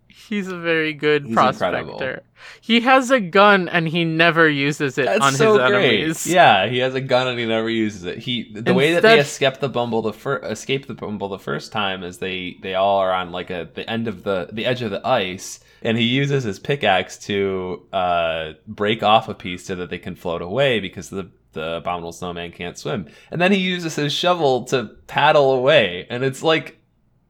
[0.07, 1.77] He's a very good He's prospector.
[1.79, 2.23] incredible.
[2.59, 5.99] He has a gun and he never uses it That's on so his great.
[5.99, 6.27] enemies.
[6.27, 8.17] Yeah, he has a gun and he never uses it.
[8.17, 9.19] He the way that they Instead-
[9.53, 12.97] escape the bumble the fir- escape the bumble the first time is they they all
[12.97, 16.03] are on like a the end of the the edge of the ice and he
[16.03, 20.79] uses his pickaxe to uh break off a piece so that they can float away
[20.79, 23.07] because the the abominable snowman can't swim.
[23.31, 26.77] And then he uses his shovel to paddle away and it's like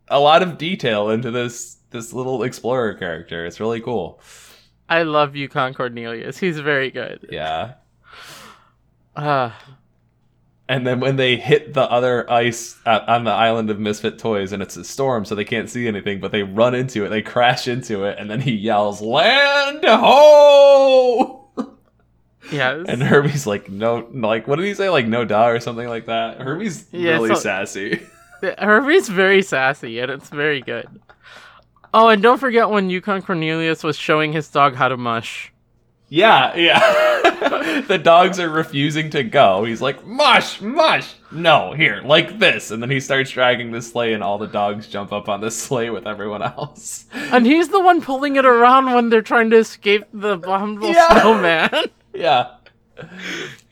[0.10, 3.46] a lot of detail into this this little explorer character.
[3.46, 4.22] It's really cool.
[4.90, 6.38] I love Yukon Cornelius.
[6.38, 7.28] He's very good.
[7.32, 7.76] Yeah.
[9.16, 9.52] Uh,
[10.70, 14.52] And then when they hit the other ice uh, on the island of Misfit Toys,
[14.52, 17.24] and it's a storm, so they can't see anything, but they run into it, they
[17.24, 21.48] crash into it, and then he yells, "Land ho!"
[22.52, 24.90] it's- And Herbie's like, "No, like, what did he say?
[24.90, 28.02] Like, no duh, or something like that." Herbie's Yeah, really so- sassy.
[28.60, 30.88] Herbie's very sassy and it's very good.
[31.94, 35.52] Oh, and don't forget when Yukon Cornelius was showing his dog how to mush.
[36.10, 37.82] Yeah, yeah.
[37.88, 39.64] the dogs are refusing to go.
[39.64, 44.14] He's like, "Mush, mush." No, here, like this, and then he starts dragging the sleigh,
[44.14, 47.06] and all the dogs jump up on the sleigh with everyone else.
[47.14, 51.22] And he's the one pulling it around when they're trying to escape the abominable Yeah.
[51.22, 51.86] snowman.
[52.14, 52.56] yeah.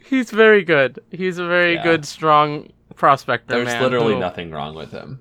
[0.06, 1.00] He's very good.
[1.12, 1.84] He's a very Yeah.
[1.84, 3.56] good, strong prospector.
[3.56, 5.20] There's man literally who- nothing wrong with him.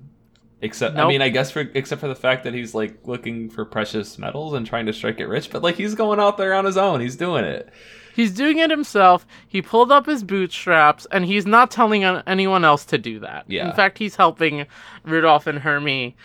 [0.59, 3.63] Except I mean, I guess for except for the fact that he's like looking for
[3.63, 6.65] precious metals and trying to strike it rich, but like he's going out there on
[6.65, 6.99] his own.
[6.99, 7.69] He's doing it.
[8.15, 9.27] He's doing it himself.
[9.47, 13.45] He pulled up his bootstraps, and he's not telling anyone else to do that.
[13.47, 13.69] Yeah.
[13.69, 14.65] In fact, he's helping
[15.03, 16.17] Rudolph and Hermie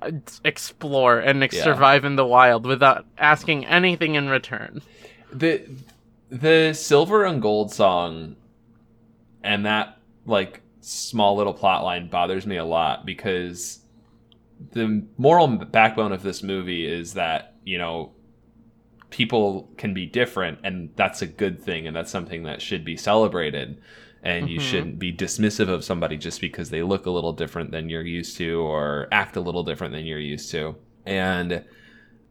[0.00, 0.12] uh,
[0.44, 1.64] explore and ex- Yeah.
[1.64, 4.82] survive in the wild without asking anything in return.
[5.32, 5.62] The
[6.30, 8.36] the silver and gold song
[9.42, 13.80] and that like small little plot line bothers me a lot because
[14.72, 18.12] the moral backbone of this movie is that, you know,
[19.10, 22.96] people can be different and that's a good thing and that's something that should be
[22.96, 23.80] celebrated
[24.22, 24.62] and you Mhm.
[24.62, 28.36] shouldn't be dismissive of somebody just because they look a little different than you're used
[28.36, 30.74] to or act a little different than you're used to
[31.06, 31.64] and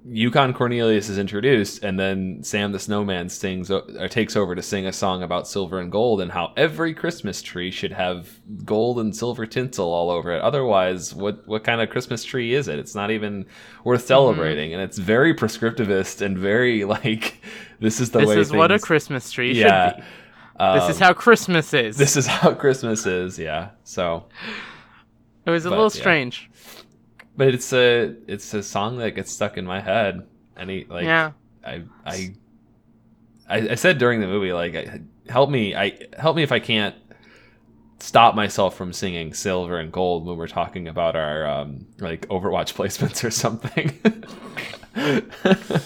[0.09, 4.85] Yukon Cornelius is introduced, and then Sam the Snowman sings or takes over to sing
[4.85, 9.15] a song about silver and gold and how every Christmas tree should have gold and
[9.15, 10.41] silver tinsel all over it.
[10.41, 12.79] Otherwise, what what kind of Christmas tree is it?
[12.79, 13.45] It's not even
[13.83, 17.41] worth celebrating, and it's very prescriptivist and very like
[17.79, 18.35] this is the this way.
[18.35, 19.89] This is what a Christmas tree yeah.
[19.89, 20.03] should be.
[20.59, 21.97] This is Um, how Christmas is.
[21.97, 23.37] this is how Christmas is.
[23.37, 23.69] Yeah.
[23.83, 24.25] So,
[25.45, 26.03] it was a but, little yeah.
[27.37, 30.27] But it's a it's a song that gets stuck in my head.
[30.57, 31.31] Any like yeah.
[31.65, 32.33] I I
[33.49, 34.75] I, I said during the movie, like,
[35.29, 36.95] help me, I help me if I can't
[37.99, 42.73] stop myself from singing silver and gold when we're talking about our um, like Overwatch
[42.75, 43.97] placements or something.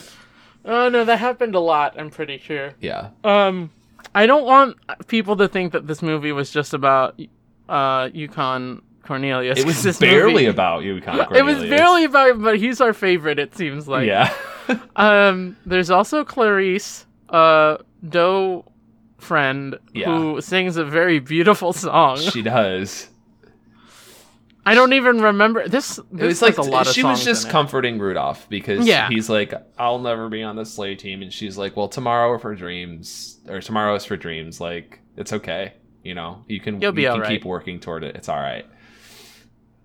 [0.63, 1.99] Oh no, that happened a lot.
[1.99, 2.73] I'm pretty sure.
[2.79, 3.71] yeah, Um,
[4.13, 7.19] I don't want people to think that this movie was just about
[7.67, 9.59] uh Yukon Cornelius.
[9.59, 12.79] It was this barely movie- about you, Con It was barely about, him, but he's
[12.81, 13.39] our favorite.
[13.39, 14.07] It seems like.
[14.07, 14.33] yeah.
[14.95, 18.63] Um, there's also Clarice, uh, Doe
[19.17, 20.05] friend, Yeah.
[20.17, 22.17] who sings a very beautiful song.
[22.17, 23.09] she does.
[24.65, 25.97] I don't even remember this.
[25.97, 29.09] It was like a lot of she was just comforting Rudolph because Yeah.
[29.09, 32.41] he's like, "I'll never be on the sleigh team," and she's like, "Well, tomorrow is
[32.43, 34.61] for dreams, or tomorrow is for dreams.
[34.61, 35.73] Like, it's okay.
[36.03, 38.15] You know, you can You'll be you can alright." keep working toward it.
[38.15, 38.65] It's all right."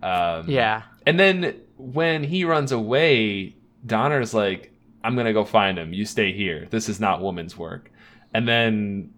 [0.03, 0.83] Um, Yeah.
[1.07, 3.55] And then when he runs away,
[3.85, 4.73] Donner's like,
[5.05, 5.93] I'm gonna go find him.
[5.93, 6.67] You stay here.
[6.71, 7.91] This is not woman's work.
[8.35, 9.11] And then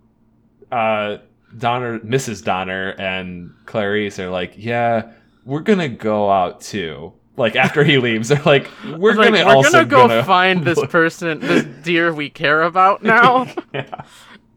[0.70, 1.18] uh
[1.56, 2.44] Donner Mrs.
[2.44, 5.12] Donner and Clarice are like, Yeah,
[5.46, 7.14] we're gonna go out too.
[7.38, 10.64] Like after he leaves, they're like, We're Like, gonna we're also gonna go gonna find
[10.64, 13.46] this person, this deer we care about now.
[13.72, 14.02] yeah.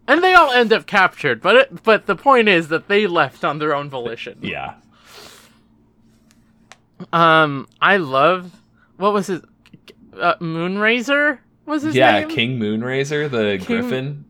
[0.07, 1.41] and they all end up captured.
[1.41, 4.37] But it, but the point is that they left on their own volition.
[4.41, 4.73] yeah.
[7.13, 8.51] Um, I love
[8.97, 9.41] what was his
[10.19, 12.29] uh, Moonracer was his Yeah, name.
[12.29, 14.25] King Moonracer, the King- griffin.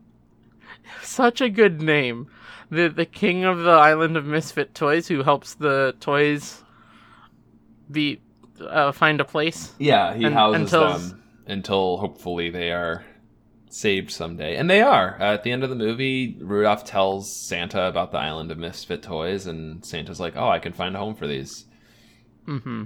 [1.02, 2.28] Such a good name.
[2.70, 6.62] The the king of the island of misfit toys who helps the toys
[7.90, 8.20] be
[8.60, 9.72] uh, find a place.
[9.78, 13.04] Yeah, he And- houses until- them until hopefully they are
[13.68, 14.56] saved someday.
[14.56, 15.16] And they are.
[15.20, 19.02] Uh, at the end of the movie, Rudolph tells Santa about the island of misfit
[19.02, 21.66] toys, and Santa's like, "Oh, I can find a home for these."
[22.46, 22.84] Mm-hmm.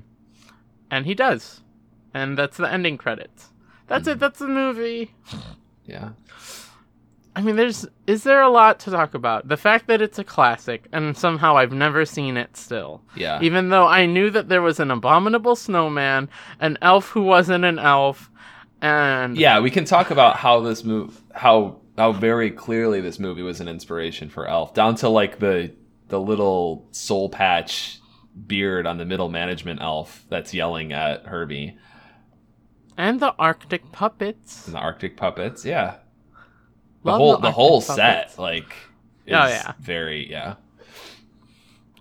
[0.91, 1.61] And he does.
[2.15, 3.51] And that's the ending credits.
[3.87, 4.19] That's it.
[4.19, 5.15] That's the movie.
[5.89, 6.15] Yeah,
[7.37, 9.47] I mean, there's is there a lot to talk about?
[9.47, 13.03] The fact that it's a classic, and somehow I've never seen it still.
[13.15, 17.67] yeah, Even though I knew that there was an abominable snowman, an elf who wasn't
[17.67, 18.31] an elf,
[18.81, 19.61] and yeah.
[19.61, 23.69] We can talk about how this move, how how very clearly this movie was an
[23.69, 25.73] inspiration for Elf, down to like the
[26.09, 28.01] the little soul patch
[28.47, 31.77] beard on the middle management elf that's yelling at Herbie
[32.97, 34.67] and the Arctic puppets.
[34.67, 35.65] and the Arctic puppets.
[35.65, 35.97] Yeah,
[37.05, 38.33] the Love whole the the, whole puppets.
[38.33, 38.75] set like
[39.31, 39.73] oh, is Oh, yeah.
[39.81, 40.55] very yeah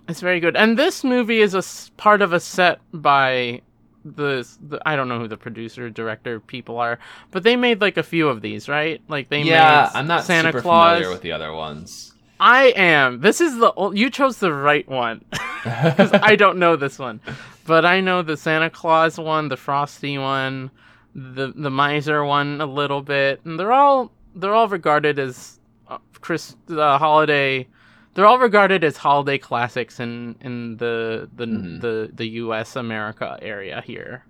[0.08, 0.56] It's very good.
[0.56, 3.62] And this movie is a s- part of a set by
[4.04, 6.98] the, the I don't know who the producer, director people are,
[7.32, 9.00] but they made like a few of these, right?
[9.08, 10.98] Like they yeah made I'm not Santa super Claus.
[10.98, 13.20] familiar with the other ones I am.
[13.20, 15.24] This is the o- you chose the right one.
[15.62, 17.20] 'Cause I don't know this one,
[17.66, 20.70] but I know the Santa Claus one, the Frosty one,
[21.14, 25.98] the the Miser one a little bit, and they're all they're all regarded as uh,
[26.20, 27.66] Chris uh, holiday.
[28.14, 31.80] They're all regarded as holiday classics in in the the Mhm.
[31.80, 32.76] the the U.S.
[32.76, 34.24] America area here.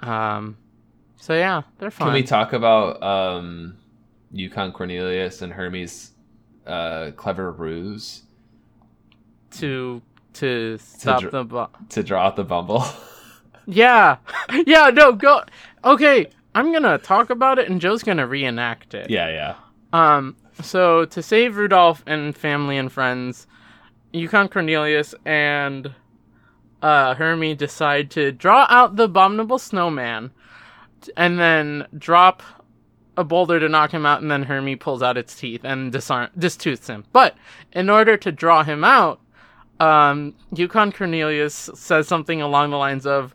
[0.00, 0.56] Um,
[1.16, 2.08] so yeah, they're fun.
[2.08, 3.76] Can we talk about um,
[4.32, 6.12] Yukon Cornelius and Hermie's
[6.68, 8.22] uh, clever ruse
[9.52, 10.02] to
[10.34, 12.84] to stop dr- the bu- to draw out the bumble?
[13.70, 14.16] Yeah.
[14.66, 15.42] Yeah, no, go
[15.84, 19.10] Okay, I'm going to talk about it and Joe's going to reenact it.
[19.10, 19.54] yeah, yeah.
[19.92, 23.46] Um so to save Rudolph and family and friends,
[24.14, 25.92] Yukon Cornelius and
[26.80, 30.30] uh Hermie decide to draw out the abominable snowman
[31.16, 32.42] and then drop
[33.18, 36.30] a boulder to knock him out and then Hermie pulls out its teeth and disarm
[36.38, 37.04] distooths him.
[37.12, 37.36] But
[37.72, 39.20] in order to draw him out,
[39.80, 43.34] um, Yukon Cornelius says something along the lines of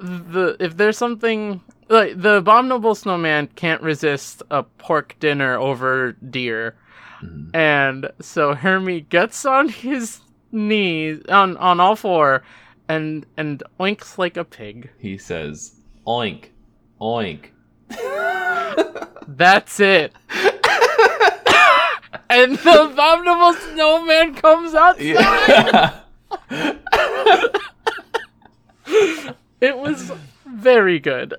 [0.00, 6.74] the if there's something like the abominable snowman can't resist a pork dinner over deer,
[7.22, 7.50] Mhm.
[7.54, 10.20] and so Hermie gets on his
[10.52, 12.42] knees on on all four,
[12.88, 14.90] and and oinks like a pig.
[14.98, 16.46] He says, "Oink,
[17.00, 17.50] oink."
[19.26, 20.12] That's it.
[22.30, 25.00] and the abominable snowman comes outside.
[25.00, 26.00] Yeah.
[29.64, 30.12] It was
[30.46, 31.34] very good.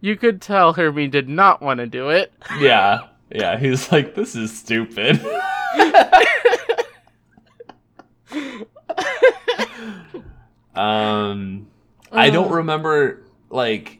[0.00, 2.30] You could tell Hermie did not want to do it.
[2.58, 3.56] yeah, yeah.
[3.56, 5.18] He's like, "This is stupid."
[10.74, 11.68] um,
[12.12, 13.99] I don't remember like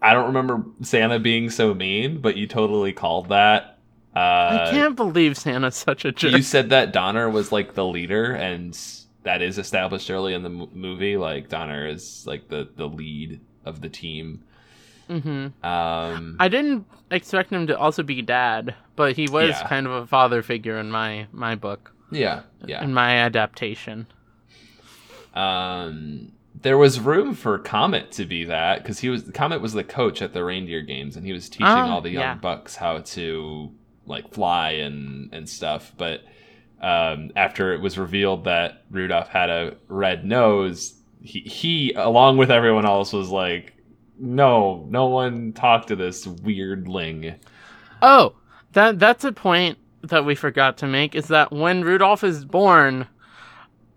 [0.00, 3.78] I don't remember Santa being so mean, but you totally called that.
[4.14, 4.18] Uh,
[4.66, 6.32] I can't believe Santa's such a jerk.
[6.32, 8.78] you said that Donner was like the leader, and
[9.24, 11.16] that is established early in the m- movie.
[11.16, 14.42] Like Donner is like the the lead of the team.
[15.10, 15.64] Mm-hmm.
[15.66, 19.66] Um, I didn't expect him to also be dad, but he was Yeah.
[19.68, 22.82] kind of a father figure in my my book, yeah, yeah.
[22.84, 24.06] in my adaptation.
[25.34, 26.32] Um,
[26.62, 30.22] there was room for Comet to be that because he was Comet was the coach
[30.22, 32.34] at the reindeer games and he was teaching Oh, all the young yeah.
[32.34, 33.72] bucks how to
[34.06, 35.92] like fly and and stuff.
[35.96, 36.22] But
[36.80, 42.50] um, after it was revealed that Rudolph had a red nose, he, he along with
[42.50, 43.74] everyone else was like,
[44.18, 47.34] "No, no one talk to this weirdling."
[48.00, 48.34] Oh,
[48.72, 53.08] that that's a point that we forgot to make is that when Rudolph is born,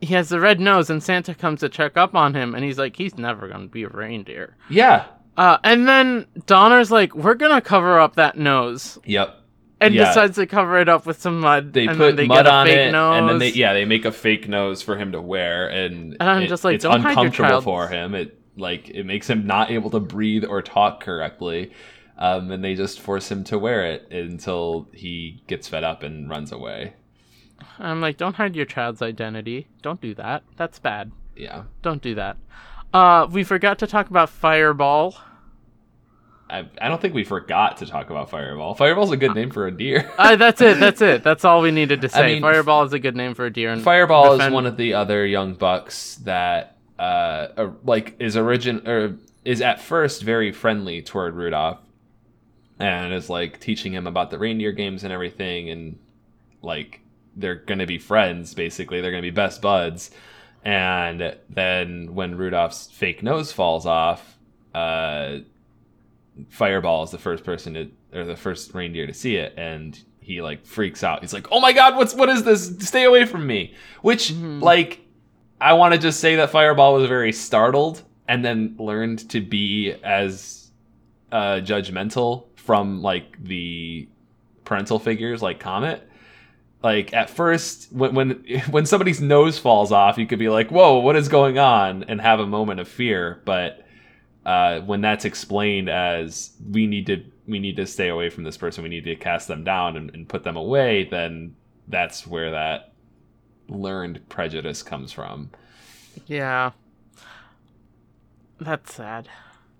[0.02, 2.78] he has the red nose, and Santa comes to check up on him, and he's
[2.78, 4.58] like, he's never gonna be a reindeer.
[4.70, 5.06] Yeah.
[5.38, 9.38] Uh, and then Donner's like, we're gonna cover up that nose, Yep.
[9.80, 10.06] and Yeah.
[10.10, 11.72] decides to cover it up with some mud.
[11.74, 13.18] they and put then they mud a on fake it nose.
[13.20, 16.30] and then they yeah they make a fake nose for him to wear and, And
[16.30, 19.30] I'm it- just like, it's don't hide your uncomfortable for him it like it makes
[19.30, 21.72] him not able to breathe or talk correctly
[22.18, 26.30] um, and they just force him to wear it until he gets fed up and
[26.30, 26.94] runs away
[27.88, 29.68] I'm like, don't hide your child's identity.
[29.82, 30.44] Don't do that.
[30.58, 31.12] That's bad.
[31.36, 32.38] yeah Don't do that.
[32.94, 35.16] Uh, we forgot to talk about Fireball.
[36.50, 39.68] I, I don't think we forgot to talk about fireball fireball's a good name for
[39.68, 40.82] a deer Uh, that's it.
[40.82, 41.24] That's it.
[41.24, 42.34] That's all we needed to say.
[42.34, 43.72] mean, Fireball is a good name for a deer.
[43.72, 48.36] And Fireball defend- is one of the other young bucks that uh are- like is
[48.36, 51.80] origin or is at first very friendly toward Rudolph
[52.80, 55.98] and is like teaching him about the reindeer games and everything and
[56.62, 57.00] like
[57.36, 60.12] they're going to be friends basically they're going to be best buds
[60.64, 64.38] and then when Rudolph's fake nose falls off
[64.76, 65.38] uh
[66.50, 70.42] Fireball is the first person to or the first reindeer to see it and he
[70.42, 71.22] like freaks out.
[71.22, 72.74] He's like, "Oh my god, what's what is this?
[72.80, 74.62] Stay away from me." Which Mhm.
[74.62, 75.02] like
[75.60, 79.94] I want to just say that Fireball was very startled and then learned to be
[80.04, 80.72] as
[81.32, 84.08] uh judgmental from like the
[84.64, 86.08] parental figures like Comet.
[86.84, 88.30] Like at first when when
[88.72, 92.20] when somebody's nose falls off, you could be like, "Whoa, what is going on?" and
[92.22, 93.86] have a moment of fear, but
[94.46, 98.58] uh, when that's explained as we need to we need to stay away from this
[98.58, 101.56] person, we need to cast them down and, and put them away, then
[101.88, 102.94] that's where that
[103.68, 105.50] learned prejudice comes from.
[106.28, 106.72] Yeah.
[108.60, 109.28] That's sad.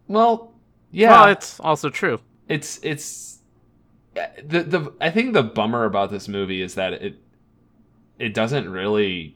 [0.08, 0.54] Well,
[0.92, 2.20] yeah, Well, it's also true.
[2.48, 3.40] it's it's
[4.14, 7.22] the the I think the bummer about this movie is that it
[8.20, 9.36] it doesn't really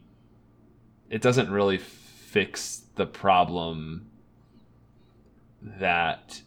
[1.10, 4.06] it doesn't really fix the problem
[5.62, 6.42] that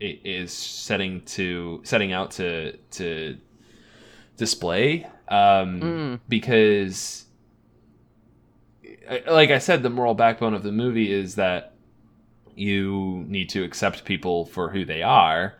[0.00, 3.36] it is setting to setting out to to
[4.36, 6.20] display um Mm.
[6.28, 7.24] because
[9.28, 11.74] like I said the moral backbone of the movie is that
[12.54, 15.54] you need to accept people for who they are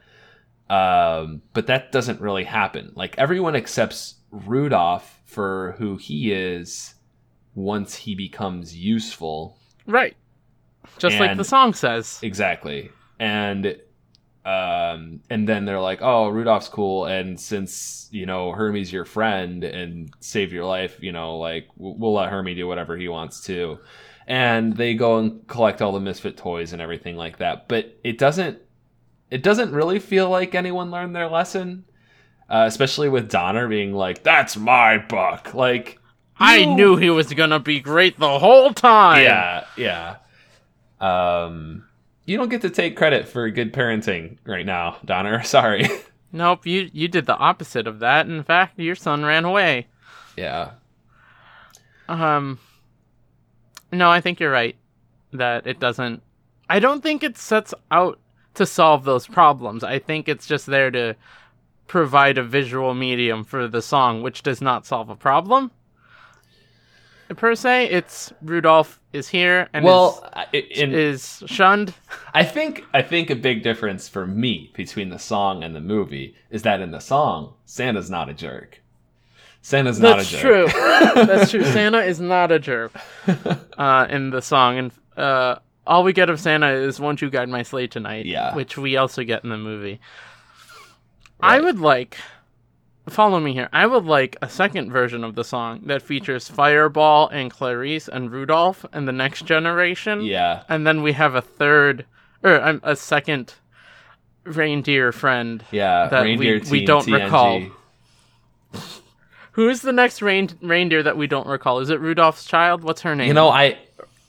[0.69, 2.93] um, but that doesn't really happen.
[2.95, 6.95] Like everyone accepts rudolph for who he is
[7.55, 9.59] once he becomes useful.
[9.87, 10.17] Right.
[10.99, 12.19] Just like the song says.
[12.23, 12.91] exactly.
[13.19, 13.77] And
[14.45, 19.65] um and then they're like oh rudolph's cool and since you know hermie's your friend
[19.65, 23.77] and saved your life you know like we'll let hermie do whatever he wants to
[24.27, 27.69] and they go and collect all the misfit toys and everything like that.
[27.69, 28.59] But it doesn't
[29.31, 31.85] it doesn't really feel like anyone learned their lesson
[32.49, 35.99] uh, especially with donner being like that's my buck like
[36.39, 39.23] I you- knew he was gonna be great the whole time.
[39.25, 40.17] yeah, yeah.
[41.01, 41.85] Um,
[42.27, 45.43] you don't get to take credit for good parenting right now, Donner.
[45.45, 45.89] Sorry.
[46.33, 48.27] Nope, you you did the opposite of that.
[48.29, 49.87] In fact, your son ran away.
[50.37, 50.73] yeah,
[52.09, 52.59] Um
[53.93, 54.77] No, I think you're right
[55.33, 56.23] that it doesn't
[56.69, 58.19] I don't think it sets out
[58.57, 59.85] to solve those problems.
[59.85, 61.15] I think it's just there to
[61.87, 65.71] provide a visual medium for the song which does not solve a problem.
[67.37, 71.93] Per se, it's Rudolph is here and well, I- in, is, is shunned.
[72.35, 76.37] I think I think a big difference for me between the song and the movie
[76.51, 78.81] is that in the song, Santa's not a jerk.
[79.61, 80.67] Santa's not That's a jerk.
[80.73, 81.25] That's true.
[81.27, 81.65] That's true.
[81.65, 82.93] Santa is not a jerk
[83.77, 87.49] uh, in the song, and uh, all we get of Santa is "Won't you guide
[87.49, 88.55] my sleigh tonight?" Yeah.
[88.55, 90.01] which we also get in the movie.
[91.41, 92.17] I would like,
[93.09, 93.69] follow me here.
[93.73, 98.31] I would like a second version of the song that features Fireball and Clarice and
[98.33, 100.23] Rudolph and the next generation.
[100.23, 102.07] yeah, and then we have a third
[102.43, 103.55] or um, a second
[104.45, 105.65] reindeer friend.
[105.73, 106.09] yeah.
[106.09, 107.25] That we- Reindeer we Team don't TNG.
[107.25, 107.63] recall.
[109.53, 111.81] Who is the next rein- reindeer that we don't recall?
[111.81, 112.83] Is it Rudolph's child?
[112.85, 113.29] What's her name?
[113.29, 113.79] You know, I,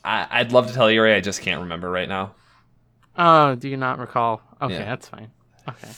[0.07, 1.15] I I'd love to tell you, Ray.
[1.15, 2.35] I just can't remember right now.
[3.17, 4.41] Oh, do you not recall?
[4.61, 4.85] Okay, Yeah.
[4.85, 5.31] that's fine.
[5.67, 5.89] Okay.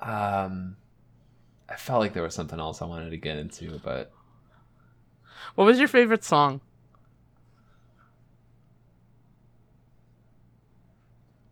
[0.00, 0.76] Um,
[1.68, 4.12] I felt like there was something else I wanted to get into, but
[5.54, 6.60] What was your favorite song?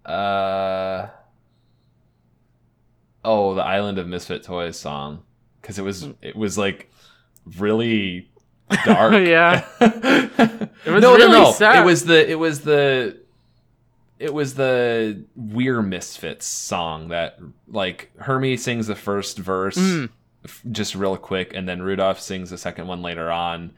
[0.05, 1.09] uh,
[3.25, 5.23] oh, the Island of Misfit Toys song
[5.61, 6.91] because it was it was like
[7.59, 8.31] really
[8.85, 9.13] dark.
[9.27, 9.65] Yeah.
[9.81, 11.53] it was no, really no, no.
[11.53, 11.83] sad.
[11.83, 13.19] It was the it was the
[14.19, 20.11] it was the We're Misfits song that like Hermie sings the first verse Mm.
[20.45, 23.73] f- just real quick, and then Rudolph sings the second one later on,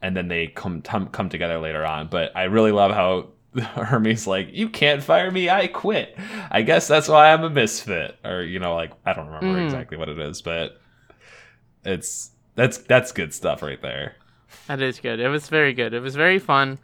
[0.00, 2.08] and then they come tum- come together later on.
[2.08, 3.28] But I really love how
[3.60, 6.16] Hermie's like, "You can't fire me, I quit."
[6.50, 9.64] I guess that's why I'm a misfit, or you know, like I don't remember Mm.
[9.66, 10.80] exactly what it is, but
[11.84, 14.14] it's that's that's good stuff right there.
[14.68, 15.20] That is good.
[15.20, 15.92] It was very good.
[15.94, 16.78] It was very fun.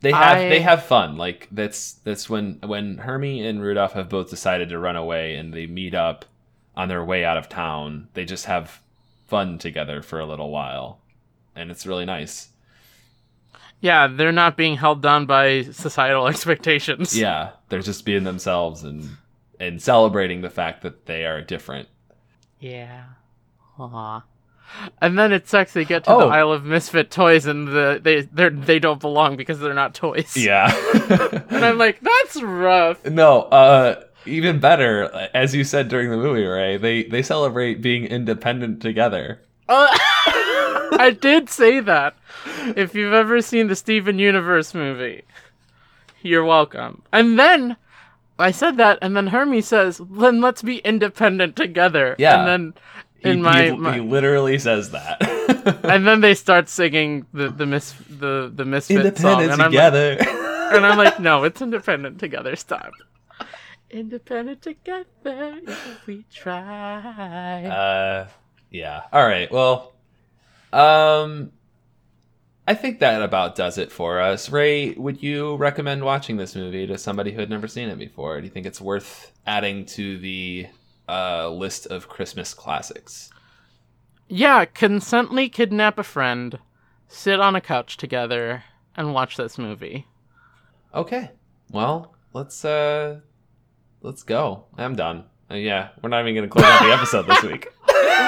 [0.00, 1.16] They have I- they have fun.
[1.16, 5.52] Like that's that's when when Hermie and Rudolph have both decided to run away and
[5.52, 6.24] they meet up
[6.76, 8.08] on their way out of town.
[8.14, 8.80] They just have
[9.26, 11.00] fun together for a little while,
[11.54, 12.50] and it's really nice.
[13.80, 17.16] Yeah, they're not being held down by societal expectations.
[17.16, 19.08] Yeah, they're just being themselves and
[19.58, 21.88] and celebrating the fact that they are different.
[22.60, 23.04] Yeah.
[23.78, 24.22] Aw.
[25.00, 25.72] And then it sucks.
[25.72, 26.28] They get to the Oh.
[26.28, 30.36] Isle of Misfit Toys, and the they they they don't belong because they're not toys.
[30.36, 30.70] Yeah.
[31.50, 33.04] And I'm like, that's rough.
[33.06, 38.04] no, uh even better, as you said during the movie, Ray, they they celebrate being
[38.04, 39.40] independent together.
[39.68, 39.86] Uh,
[40.98, 42.16] I did say that.
[42.76, 45.22] If you've ever seen the Steven Universe movie,
[46.22, 47.02] you're welcome.
[47.12, 47.76] And then
[48.38, 52.38] I said that, and then Hermie says, "Then let's be independent together." Yeah.
[52.40, 52.74] And then
[53.20, 55.18] He, in my, he, my he literally says that.
[55.84, 59.72] and then they start singing the the mis the the misfit song, independent and I'm
[59.72, 60.16] like, together.
[60.76, 62.56] and I'm like, no, it's independent together.
[62.56, 62.92] Stop.
[63.90, 67.64] Independent together if we try.
[67.64, 68.28] uh,
[68.70, 69.02] yeah.
[69.12, 69.50] All right.
[69.50, 69.94] Well,
[70.72, 71.52] um,
[72.68, 74.50] I think that about does it for us.
[74.50, 78.40] Ray, would you recommend watching this movie to somebody who had never seen it before?
[78.40, 80.66] Do you think it's worth adding to the
[81.08, 83.30] uh, list of Christmas classics?
[84.28, 86.58] yeah, consently kidnap a friend,
[87.06, 88.64] sit on a couch together,
[88.96, 90.06] and watch this movie.
[90.92, 91.30] Okay.
[91.70, 93.20] Well, let's uh,
[94.02, 94.64] let's go.
[94.76, 95.24] I'm done.
[95.50, 97.68] Uh, yeah, we're not even gonna close out the episode this week.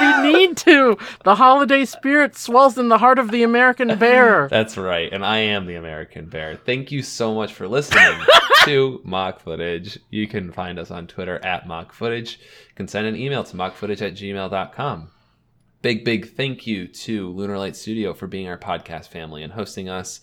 [0.00, 0.96] We need to.
[1.24, 4.48] The holiday spirit swells in the heart of the American bear.
[4.50, 6.56] That's right, and I am the American Bear.
[6.56, 8.18] Thank you so much for listening
[8.64, 9.98] to Mock Footage.
[10.10, 12.38] You can find us on Twitter at Mock Footage.
[12.38, 15.10] You can send an email to mockfootage at gmail.com.
[15.80, 19.88] Big, big thank you to Lunar Light Studio for being our podcast family and hosting
[19.88, 20.20] us.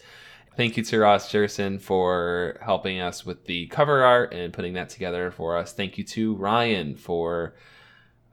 [0.58, 4.89] Thank you to Ross Jerson for helping us with the cover art and putting that
[4.89, 5.74] together for us.
[5.74, 7.56] Thank you to Ryan for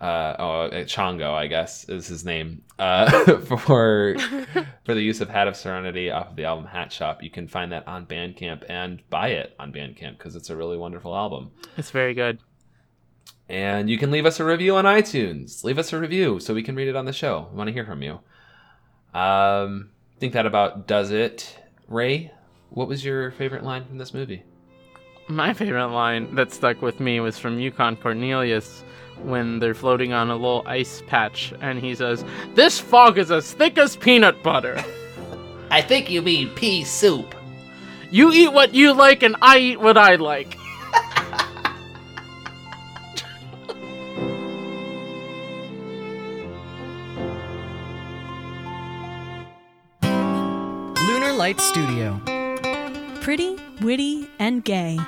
[0.02, 4.16] uh, oh, uh, Chongo, I guess is his name, uh, for
[4.84, 7.22] for the use of Hat of Serenity off of the album Hat Shop.
[7.22, 10.76] You can find that on Bandcamp and buy it on Bandcamp because it's a really
[10.76, 11.52] wonderful album.
[11.76, 12.40] It's very good.
[13.48, 15.62] And you can leave us a review on iTunes.
[15.62, 17.48] Leave us a review so we can read it on the show.
[17.52, 18.14] We want to hear from you.
[19.14, 21.56] Um, I think that about does it.
[21.86, 22.32] Ray,
[22.70, 24.42] what was your favorite line from this movie?
[25.28, 28.82] My favorite line that stuck with me was from Yukon Cornelius
[29.24, 33.52] when they're floating on a little ice patch and he says, This fog is as
[33.52, 34.82] thick as peanut butter.
[35.70, 37.34] I think you mean pea soup.
[38.10, 40.58] You eat what you like and I eat what I like.
[51.06, 52.20] Lunar Light Studio.
[53.22, 54.98] Pretty, witty, and gay.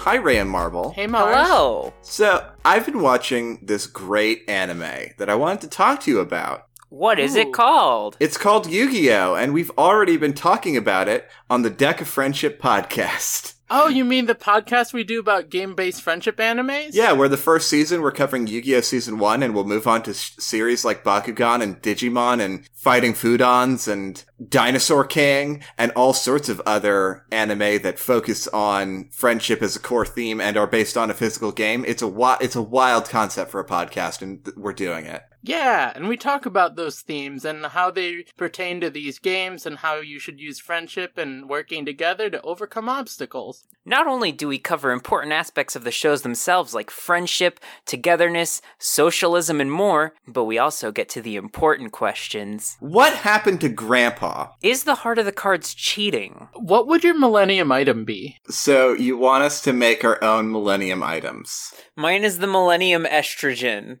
[0.00, 0.92] Hi, Ray and Marble.
[0.92, 1.36] Hey, Mars.
[1.46, 1.92] Hello.
[2.00, 6.68] So, I've been watching this great anime that I wanted to talk to you about.
[6.88, 7.40] What is Ooh.
[7.40, 8.16] it called?
[8.18, 9.34] It's called Yu Gi Oh!
[9.34, 13.52] and we've already been talking about it on the Deck of Friendship podcast.
[13.72, 16.90] Oh, you mean the podcast we do about game based friendship animes?
[16.92, 18.80] Yeah, where the first season we're covering Yu Gi Oh!
[18.80, 23.12] Season 1, and we'll move on to s- series like Bakugan and Digimon and Fighting
[23.12, 29.76] Foodons and Dinosaur King and all sorts of other anime that focus on friendship as
[29.76, 31.84] a core theme and are based on a physical game.
[31.86, 35.22] It's a wi- it's a wild concept for a podcast, and th- we're doing it.
[35.42, 39.78] Yeah, and we talk about those themes and how they pertain to these games and
[39.78, 43.66] how you should use friendship and working together to overcome obstacles.
[43.84, 49.60] Not only do we cover important aspects of the shows themselves like friendship, togetherness, socialism,
[49.60, 52.76] and more, but we also get to the important questions.
[52.80, 54.48] What happened to Grandpa?
[54.62, 56.48] Is the heart of the cards cheating?
[56.54, 58.36] What would your millennium item be?
[58.48, 61.72] So you want us to make our own Millennium items?
[61.96, 64.00] Mine is the Millennium Estrogen.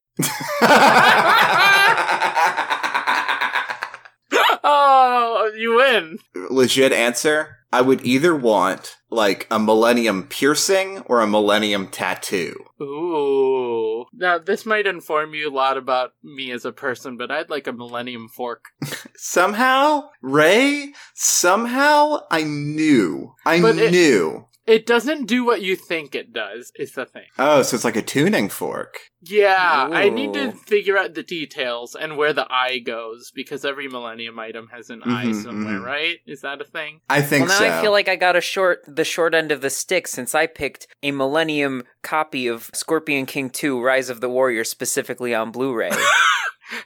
[4.62, 6.18] Oh, you win.
[6.34, 7.56] Legit answer.
[7.72, 12.64] I would either want like a Millennium piercing or a Millennium tattoo.
[12.80, 14.06] Ooh.
[14.12, 17.66] Now, this might inform you a lot about me as a person, but I'd like
[17.66, 18.64] a millennium fork.
[19.16, 23.34] Somehow, Ray, somehow I knew.
[23.46, 24.46] I But knew.
[24.70, 27.24] It doesn't do what you think it does, is the thing.
[27.38, 29.00] Oh, so it's like a tuning fork.
[29.20, 33.88] Yeah, I need to figure out the details and where the eye goes because every
[33.88, 35.84] millennium item has an eye Mhm, somewhere, mhm.
[35.84, 36.18] right?
[36.24, 37.00] Is that a thing?
[37.10, 37.78] I think well, now so.
[37.78, 40.46] I feel like I got a short, the short end of the stick since I
[40.46, 45.90] picked a Millennium copy of Scorpion King 2: Rise of the Warrior specifically on Blu-ray.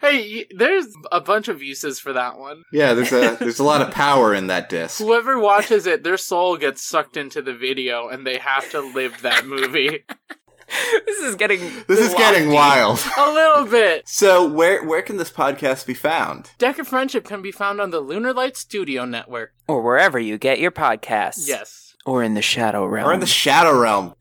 [0.01, 2.63] Hey, there's a bunch of uses for that one.
[2.73, 4.99] yeah, there's a there's a lot of power in that disc.
[4.99, 9.21] Whoever watches it, their soul gets sucked into the video and they have to live
[9.23, 10.05] that movie.
[11.07, 12.99] this is getting This is getting wild.
[13.19, 14.09] a little bit.
[14.09, 16.51] So where where can this podcast be found?
[16.59, 19.53] Deck of Friendship can be found on the Lunar Light Studio Network.
[19.69, 21.47] or wherever you get your podcasts.
[21.47, 21.95] Yes.
[22.07, 23.09] Or in the Shadow Realm.
[23.09, 24.15] Or in the Shadow Realm.